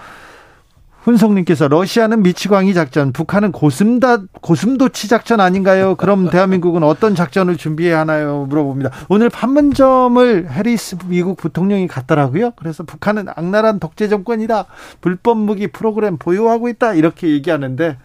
[1.03, 5.95] 훈성님께서 러시아는 미치광이 작전, 북한은 고슴다 고슴도치 작전 아닌가요?
[5.95, 8.47] 그럼 대한민국은 어떤 작전을 준비해야 하나요?
[8.49, 8.91] 물어봅니다.
[9.09, 12.51] 오늘 판문점을 해리스 미국 부통령이 갔더라고요.
[12.57, 14.67] 그래서 북한은 악랄한 독재 정권이다,
[15.01, 17.99] 불법 무기 프로그램 보유하고 있다 이렇게 얘기하는데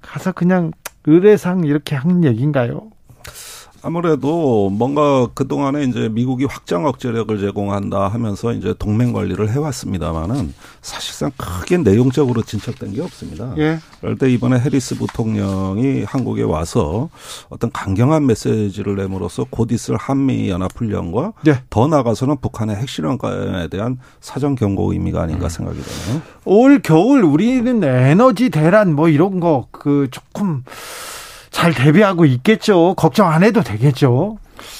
[0.00, 0.72] 가서 그냥
[1.04, 2.90] 의뢰상 이렇게 하는 얘기인가요?
[3.82, 11.78] 아무래도 뭔가 그동안에 이제 미국이 확장 억제력을 제공한다 하면서 이제 동맹 관리를 해왔습니다만은 사실상 크게
[11.78, 13.54] 내용적으로 진척된 게 없습니다.
[13.58, 13.78] 예.
[14.00, 17.08] 그럴 때 이번에 해리스 부통령이 한국에 와서
[17.48, 21.62] 어떤 강경한 메시지를 내므로써 곧 있을 한미 연합 훈련과 예.
[21.70, 25.48] 더 나가서는 북한의 핵실험에 대한 사전 경고 의미가 아닌가 음.
[25.48, 26.22] 생각이 되네요.
[26.44, 30.62] 올 겨울 우리는 에너지 대란 뭐 이런 거 그 조금
[31.60, 32.94] 잘 대비하고 있겠죠.
[32.94, 34.38] 걱정 안 해도 되겠죠.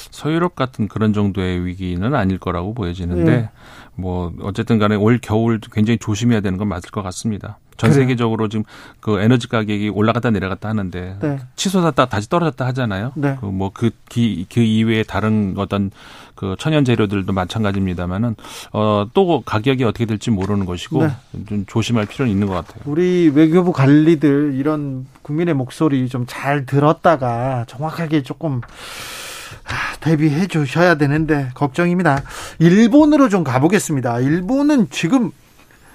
[0.09, 3.49] 서유럽 같은 그런 정도의 위기는 아닐 거라고 보여지는데 네.
[3.93, 7.59] 뭐 어쨌든 간에 올 겨울 굉장히 조심해야 되는 건 맞을 것 같습니다.
[7.77, 8.03] 전 그래요.
[8.03, 8.63] 세계적으로 지금
[8.99, 11.39] 그 에너지 가격이 올라갔다 내려갔다 하는데 네.
[11.55, 13.11] 치솟았다 다시 떨어졌다 하잖아요.
[13.15, 13.37] 네.
[13.39, 15.91] 그뭐그 그, 그 이외에 다른 어떤
[16.35, 18.35] 그 천연 재료들도 마찬가지입니다만은
[18.71, 21.11] 어또 가격이 어떻게 될지 모르는 것이고 네.
[21.47, 22.81] 좀 조심할 필요는 있는 것 같아요.
[22.85, 28.61] 우리 외교부 관리들 이런 국민의 목소리 좀 잘 들었다가 정확하게 조금
[29.99, 32.23] 대비해 주셔야 되는데 걱정입니다.
[32.59, 34.19] 일본으로 좀 가보겠습니다.
[34.21, 35.31] 일본은 지금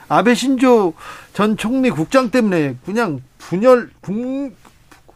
[0.08, 0.94] 아베 신조
[1.32, 4.54] 전 총리 국장 때문에 그냥 분열 국,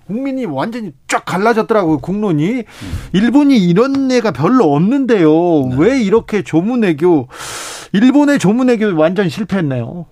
[0.06, 2.64] 국민이 완전히 쫙 갈라졌더라고요 국론이
[3.12, 5.76] 일본이 이런 애가 별로 없는데요 네.
[5.78, 7.28] 왜 이렇게 조문외교
[7.92, 10.06] 일본의 조문외교 완전 실패했네요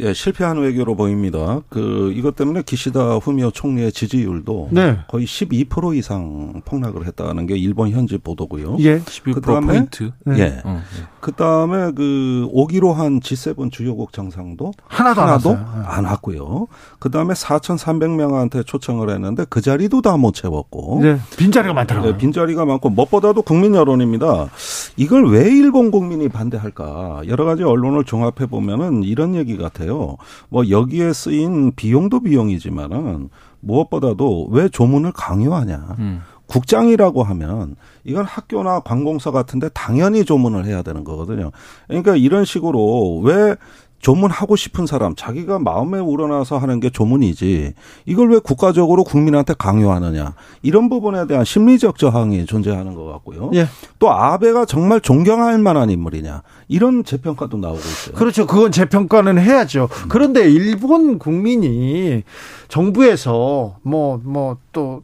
[0.00, 1.60] 예, 실패한 외교로 보입니다.
[1.68, 4.98] 그 이것 때문에 기시다 후미오 총리의 지지율도 네.
[5.06, 8.78] 거의 12% 이상 폭락을 했다는 게 일본 현지 보도고요.
[8.80, 8.98] 예.
[9.00, 10.10] 12% 포인트.
[10.24, 10.38] 네.
[10.38, 10.62] 예.
[10.64, 11.11] 어, 예.
[11.22, 16.66] 그다음에 그 오기로 한 G7 주요국 정상도 하나도, 하나도 안, 안 왔고요.
[16.98, 21.00] 그다음에 4,300명한테 초청을 했는데 그 자리도 다 못 채웠고.
[21.02, 21.18] 네.
[21.36, 22.12] 빈자리가 많더라고요.
[22.12, 24.50] 네, 빈자리가 많고 무엇보다도 국민 여론입니다.
[24.96, 27.22] 이걸 왜 일본 국민이 반대할까?
[27.26, 29.72] 여러 가지 언론을 종합해 보면은 이런 얘기 같아요.
[29.72, 30.16] 같아요.
[30.48, 35.96] 뭐 여기에 쓰인 비용도 비용이지만은 무엇보다도 왜 조문을 강요하냐.
[35.98, 36.22] 음.
[36.52, 41.50] 국장이라고 하면 이건 학교나 관공서 같은데 당연히 조문을 해야 되는 거거든요.
[41.88, 43.56] 그러니까 이런 식으로 왜
[44.00, 47.72] 조문하고 싶은 사람, 자기가 마음에 우러나서 하는 게 조문이지,
[48.04, 50.34] 이걸 왜 국가적으로 국민한테 강요하느냐.
[50.62, 53.52] 이런 부분에 대한 심리적 저항이 존재하는 것 같고요.
[53.54, 53.68] 예.
[54.00, 56.42] 또 아베가 정말 존경할 만한 인물이냐.
[56.66, 58.16] 이런 재평가도 나오고 있어요.
[58.16, 58.48] 그렇죠.
[58.48, 59.88] 그건 재평가는 해야죠.
[60.08, 62.24] 그런데 일본 국민이
[62.68, 65.02] 정부에서 뭐, 뭐 또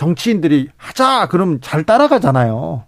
[0.00, 2.84] 정치인들이 하자, 그럼 잘 따라가잖아요.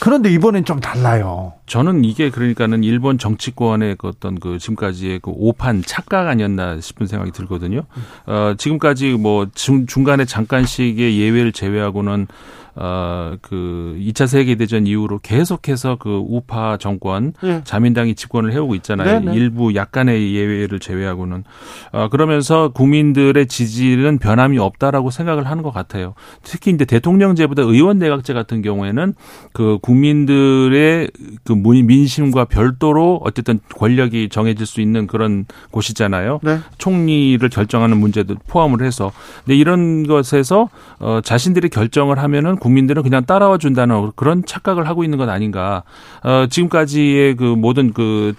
[0.00, 1.54] 그런데 이번엔 좀 달라요.
[1.66, 7.32] 저는 이게 그러니까는 일본 정치권의 그 어떤 그 지금까지의 그 오판 착각 아니었나 싶은 생각이
[7.32, 7.82] 들거든요.
[8.26, 12.28] 어, 지금까지 뭐 중, 중간에 잠깐씩의 예외를 제외하고는
[12.74, 17.60] 어, 그 2차 세계 대전 이후로 계속해서 그 우파 정권, 네.
[17.64, 19.20] 자민당이 집권을 해오고 있잖아요.
[19.20, 19.32] 네네.
[19.32, 19.36] 네.
[19.36, 21.44] 일부 약간의 예외를 제외하고는.
[21.92, 26.14] 어, 그러면서 국민들의 지지는 변함이 없다라고 생각을 하는 것 같아요.
[26.42, 29.14] 특히 이제 대통령제보다 의원 내각제 같은 경우에는
[29.52, 31.10] 그 국민들의
[31.44, 36.40] 그 민심과 별도로 어쨌든 권력이 정해질 수 있는 그런 곳이잖아요.
[36.42, 36.58] 네.
[36.78, 39.12] 총리를 결정하는 문제도 포함을 해서.
[39.44, 45.18] 근데 이런 것에서 어, 자신들이 결정을 하면은 국민들은 그냥 따라와 준다는 그런 착각을 하고 있는
[45.18, 45.82] 것 아닌가.
[46.22, 48.34] 어, 지금까지의 그 모든 그,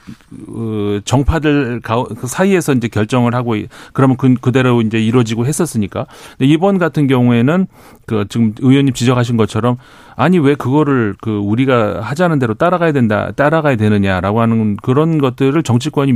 [0.45, 3.55] 그 정파들 그 사이에서 이제 결정을 하고
[3.91, 6.05] 그러면 그, 그대로 이제 이루어지고 했었으니까.
[6.37, 7.67] 근데 이번 같은 경우에는
[8.05, 9.75] 그 지금 의원님 지적하신 것처럼
[10.15, 16.13] 아니 왜 그거를 그 우리가 하자는 대로 따라가야 된다 따라가야 되느냐라고 하는 그런 것들을 정치권이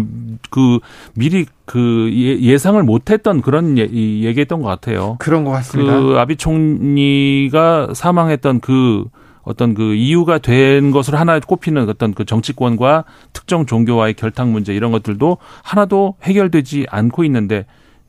[0.49, 0.79] 그
[1.13, 5.17] 미리 그 예, 예상을 못했던 그런 예, 얘기했던 것 같아요.
[5.19, 5.99] 그런 것 같습니다.
[5.99, 9.03] 그 아비 총리가 사망했던 그
[9.43, 13.03] 어떤 그 이유가 된 것을 하나 꼽히는 어떤 그 정치권과
[13.33, 17.65] 특정 종교와의 결탁 문제 이런 것들도 하나도 해결되지 않고 있는데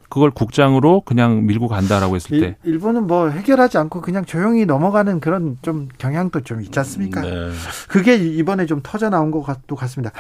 [0.09, 5.59] 그걸 국장으로 그냥 밀고 간다라고 했을 때 일, 본은뭐 해결하지 않고 그냥 조용히 넘어가는 그런
[5.61, 7.21] 좀 경향도 좀 있지 않습니까?
[7.21, 7.51] 네.
[7.89, 10.13] 그게 이번에 좀 터져 나온 것 같, 같습니다.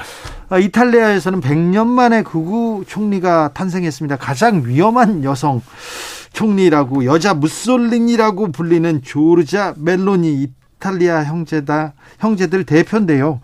[0.50, 4.16] 아, 이탈리아에서는 100년 만에 극우 총리가 탄생했습니다.
[4.16, 5.62] 가장 위험한 여성
[6.32, 13.40] 총리라고 여자 무솔린이라고 불리는 조르자 멜로니 이탈리아 형제다 형제들 대표인데요.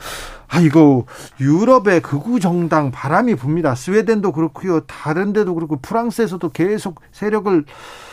[0.55, 1.05] 아 이거
[1.41, 3.75] 유럽의 극우 정당 바람이 붑니다.
[3.75, 4.81] 스웨덴도 그렇고요.
[4.81, 7.65] 다른 데도 그렇고 프랑스에서도 계속 세력을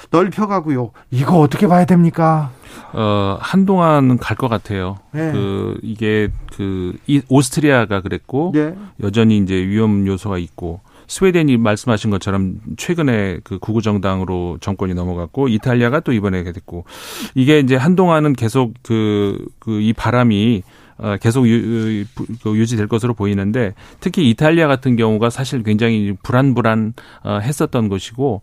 [0.10, 0.92] 넓혀가고요.
[1.12, 2.52] 이거 어떻게 봐야 됩니까?
[2.94, 4.98] 어, 한동안 갈 것 같아요.
[5.12, 5.32] 네.
[5.32, 8.76] 그, 이게, 그, 이, 오스트리아가 그랬고, 네.
[9.04, 16.00] 여전히 이제 위험 요소가 있고, 스웨덴이 말씀하신 것처럼 최근에 그 구구 정당으로 정권이 넘어갔고 이탈리아가
[16.00, 16.86] 또 이번에 됐고
[17.36, 20.72] 이게 이제 한동안은 계속 그, 그 이 바람이 어,
[21.22, 22.06] 계속 유,
[22.44, 26.94] 그 유지될 것으로 보이는데 특히 이탈리아 같은 경우가 사실 굉장히 불안불안
[27.24, 28.42] 어, 했었던 것이고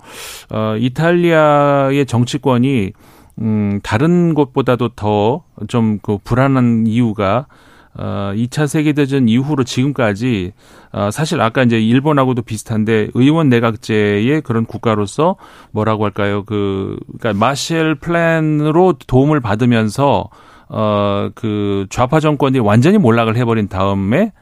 [0.50, 2.92] 어, 이탈리아의 정치권이
[3.40, 7.46] 음, 다른 곳보다도 더 좀 그 불안한 이유가
[7.94, 10.52] 어, 2차 세계대전 이후로 지금까지
[10.92, 15.34] 어, 사실 아까 이제 일본하고도 비슷한데 의원 내각제의 그런 국가로서
[15.72, 16.44] 뭐라고 할까요?
[16.44, 20.28] 그 그러니까 마셜 플랜으로 도움을 받으면서
[20.68, 24.32] 어, 그 좌파 정권이 완전히 몰락을 해버린 다음에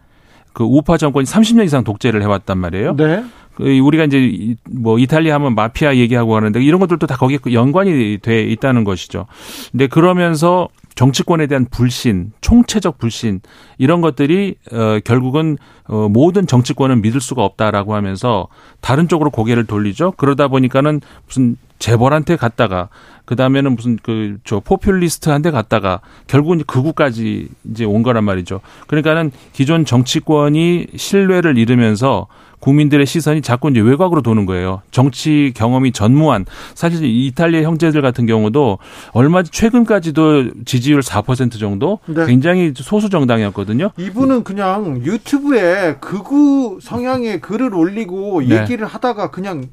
[0.52, 2.96] 그 우파 정권이 30년 이상 독재를 해왔단 말이에요.
[2.96, 3.24] 네.
[3.54, 8.42] 그 우리가 이제 뭐 이탈리아 하면 마피아 얘기하고 하는데 이런 것들도 다 거기에 연관이 돼
[8.42, 9.26] 있다는 것이죠.
[9.70, 13.40] 근데 그러면서 정치권에 대한 불신, 총체적 불신
[13.78, 15.56] 이런 것들이 어 결국은
[15.88, 18.48] 어 모든 정치권은 믿을 수가 없다라고 하면서
[18.80, 20.12] 다른 쪽으로 고개를 돌리죠.
[20.16, 22.88] 그러다 보니까는 무슨 재벌한테 갔다가
[23.26, 28.60] 그 다음에는 무슨 그 저 포퓰리스트한테 갔다가 결국은 극우까지 이제 온 거란 말이죠.
[28.86, 32.28] 그러니까는 기존 정치권이 신뢰를 잃으면서
[32.60, 34.82] 국민들의 시선이 자꾸 이제 외곽으로 도는 거예요.
[34.90, 38.78] 정치 경험이 전무한 사실 이탈리아 형제들 같은 경우도
[39.12, 42.24] 얼마 최근까지도 지지율 4% 정도 네.
[42.26, 43.90] 굉장히 소수 정당이었거든요.
[43.98, 48.62] 이분은 그냥 유튜브에 극우 성향의 글을 올리고 네.
[48.62, 49.66] 얘기를 하다가 그냥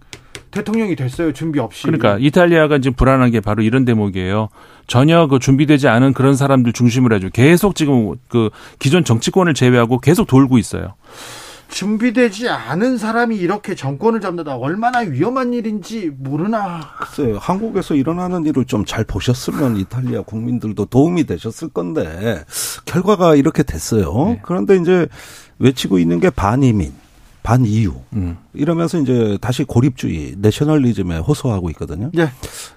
[0.53, 1.33] 대통령이 됐어요.
[1.33, 1.83] 준비 없이.
[1.83, 4.49] 그러니까 이탈리아가 지금 불안한 게 바로 이런 대목이에요.
[4.87, 7.29] 전혀 그 준비되지 않은 그런 사람들 중심으로 해줘.
[7.29, 8.49] 계속 지금 그
[8.79, 10.93] 기존 정치권을 제외하고 계속 돌고 있어요.
[11.69, 16.81] 준비되지 않은 사람이 이렇게 정권을 잡는다 얼마나 위험한 일인지 모르나.
[16.99, 17.39] 글쎄요.
[17.39, 22.43] 한국에서 일어나는 일을 좀 잘 보셨으면 이탈리아 국민들도 도움이 되셨을 건데
[22.85, 24.25] 결과가 이렇게 됐어요.
[24.27, 24.39] 네.
[24.43, 25.07] 그런데 이제
[25.57, 26.93] 외치고 있는 게 반이민.
[27.41, 28.37] 반이유 음.
[28.53, 32.11] 이러면서 이제 다시 고립주의 내셔널리즘에 호소하고 있거든요.
[32.13, 32.29] 네.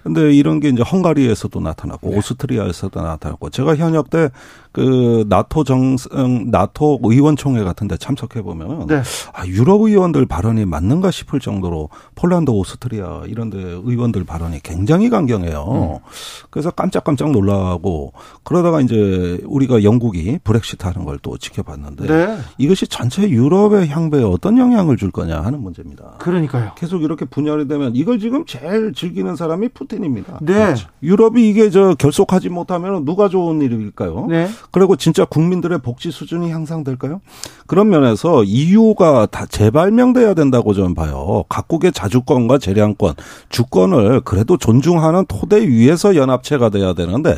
[0.03, 2.17] 근데 이런 게 이제 헝가리에서도 나타나고 네.
[2.19, 4.29] 오스트리아에서도 나타났고 제가 현역 때
[4.77, 9.01] 그 나토 정상 나토 의원총회 같은 데 참석해 보면 네.
[9.33, 16.03] 아 유럽 의원들 발언이 맞는가 싶을 정도로 폴란드 오스트리아 이런 데 의원들 발언이 굉장히 강경해요.
[16.03, 16.07] 음.
[16.51, 18.13] 그래서 깜짝깜짝 놀라고
[18.43, 22.39] 그러다가 이제 우리가 영국이 브렉시트 하는 걸 또 지켜봤는데 네.
[22.59, 26.15] 이것이 전체 유럽의 향배에 어떤 영향을 줄 거냐 하는 문제입니다.
[26.19, 26.73] 그러니까요.
[26.77, 30.39] 계속 이렇게 분열이 되면 이걸 지금 제일 즐기는 사람이 푸틴입니다.
[30.43, 30.55] 네.
[30.55, 30.89] 그렇죠.
[31.03, 34.27] 유럽이 이게 저 결속하지 못하면 누가 좋은 일일까요?
[34.29, 34.49] 네.
[34.71, 37.21] 그리고 진짜 국민들의 복지 수준이 향상될까요?
[37.67, 41.45] 그런 면에서 EU가 다 재발명돼야 된다고 저는 봐요.
[41.49, 43.15] 각국의 자주권과 재량권,
[43.49, 47.37] 주권을 그래도 존중하는 토대 위에서 연합체가 돼야 되는데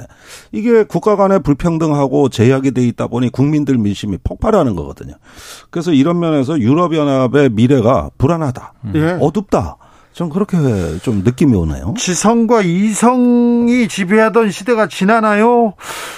[0.53, 5.15] 이게 국가 간의 불평등하고 제약이 돼 있다 보니 국민들 민심이 폭발하는 거거든요.
[5.71, 8.73] 그래서 이런 면에서 유럽연합의 미래가 불안하다.
[8.93, 9.19] 네.
[9.21, 9.77] 어둡다.
[10.13, 10.57] 전 그렇게
[11.03, 11.95] 좀 느낌이 오나요?
[11.97, 15.75] 지성과 이성이 지배하던 시대가 지나나요?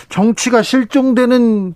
[0.09, 1.75] 정치가 실종되는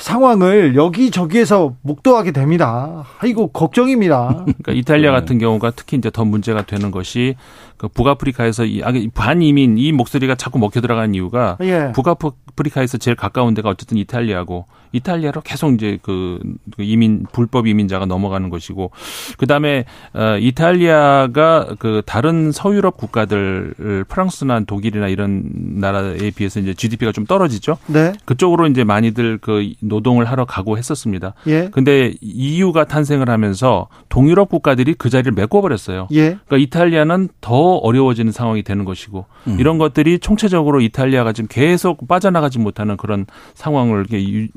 [0.00, 3.04] 상황을 여기저기에서 목도하게 됩니다.
[3.18, 4.44] 아이고 걱정입니다.
[4.44, 5.20] 그러니까 이탈리아 네.
[5.20, 7.36] 같은 경우가 특히 이제 더 문제가 되는 것이
[7.76, 8.80] 그 북아프리카에서 이
[9.14, 11.92] 반이민 이 목소리가 자꾸 먹혀 들어가는 이유가 예.
[11.94, 14.66] 북아프리카에서 제일 가까운 데가 어쨌든 이탈리아고
[14.96, 16.38] 이탈리아로 계속 이제 그,
[16.76, 18.90] 그 이민 불법 이민자가 넘어가는 것이고
[19.38, 19.84] 그다음에
[20.14, 27.78] 어 이탈리아가 그 다른 서유럽 국가들 프랑스나 독일이나 이런 나라에 비해서 이제 GDP가 좀 떨어지죠.
[27.86, 28.12] 네.
[28.24, 31.34] 그쪽으로 이제 많이들 그 노동을 하러 가고 했었습니다.
[31.46, 31.68] 예.
[31.70, 36.08] 근데 EU가 탄생을 하면서 동유럽 국가들이 그 자리를 메꿔 버렸어요.
[36.12, 36.38] 예.
[36.46, 39.56] 그러니까 이탈리아는 더 어려워지는 상황이 되는 것이고 음.
[39.60, 44.06] 이런 것들이 총체적으로 이탈리아가 지금 계속 빠져나가지 못하는 그런 상황을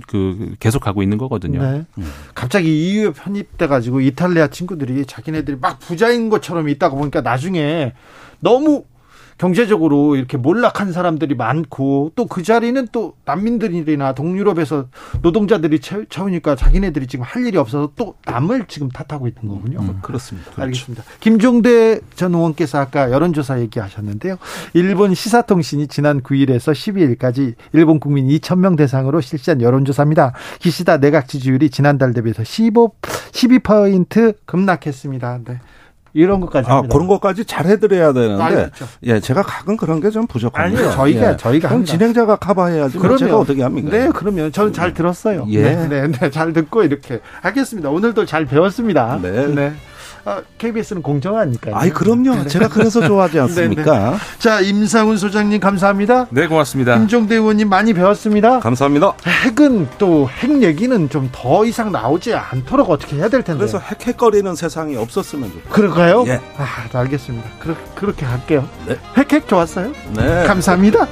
[0.08, 0.29] 그
[0.60, 1.62] 계속하고 있는 거거든요.
[1.62, 1.86] 네.
[1.98, 2.12] 음.
[2.34, 7.94] 갑자기 EU에 편입돼 가지고 이탈리아 친구들이 자기네들이 막 부자인 것처럼 있다고 보니까 나중에
[8.40, 8.86] 너무
[9.40, 14.86] 경제적으로 이렇게 몰락한 사람들이 많고 또 그 자리는 또 난민들이나 동유럽에서
[15.24, 19.80] 노동자들이 채우니까 자기네들이 지금 할 일이 없어서 또 남을 지금 탓하고 있는 거군요.
[19.80, 20.52] 음, 그렇습니다.
[20.52, 20.62] 그렇죠.
[20.62, 21.04] 알겠습니다.
[21.20, 24.38] 김종대 전 의원께서 아까 여론조사 얘기하셨는데요.
[24.74, 26.72] 일본 시사통신이 지난 9일에서
[27.18, 30.34] 12일까지 일본 국민 2,000명 대상으로 실시한 여론조사입니다.
[30.60, 32.94] 기시다 내각 지지율이 지난달 대비해서 15,
[33.32, 35.40] 12포인트 급락했습니다.
[35.46, 35.60] 네.
[36.14, 36.94] 이런 것까지 아, 합니다.
[36.94, 38.86] 그런 것까지 잘 해드려야 되는데 알겠죠.
[39.04, 40.80] 예 제가 가끔 그런 게 좀 부족합니다.
[40.82, 41.38] 아니요 저희가 예.
[41.38, 43.90] 저희가 그럼 진행자가 커버해야지 그러면 제가 어떻게 합니까?
[43.92, 45.46] 네 그러면 저는 잘 들었어요.
[45.50, 45.62] 예.
[45.62, 47.90] 네, 네, 네, 잘 듣고 이렇게 하겠습니다.
[47.90, 49.20] 오늘도 잘 배웠습니다.
[49.22, 49.48] 네.
[49.48, 49.74] 네.
[50.26, 51.76] 아, KBS는 공정하니까요.
[51.76, 52.36] 아이 그럼요.
[52.44, 52.48] 네.
[52.48, 54.00] 제가 그래서 좋아하지 않습니까?
[54.00, 54.18] 네, 네.
[54.40, 56.28] 자 임상훈 소장님 감사합니다.
[56.30, 56.98] 네 고맙습니다.
[56.98, 58.60] 김종대 의원님 많이 배웠습니다.
[58.60, 59.14] 감사합니다.
[59.46, 63.60] 핵은 또 핵 얘기는 좀 더 이상 나오지 않도록 어떻게 해야 될 텐데.
[63.60, 65.72] 그래서 핵핵거리는 세상이 없었으면 좋겠어요.
[65.74, 66.24] 그럴까요?
[66.28, 66.40] 예.
[66.58, 67.48] 아 알겠습니다.
[67.96, 68.68] 그렇게 할게요.
[68.88, 68.98] 네.
[69.18, 69.92] 핵핵 좋았어요.
[70.16, 70.44] 네.
[70.46, 71.08] 감사합니다.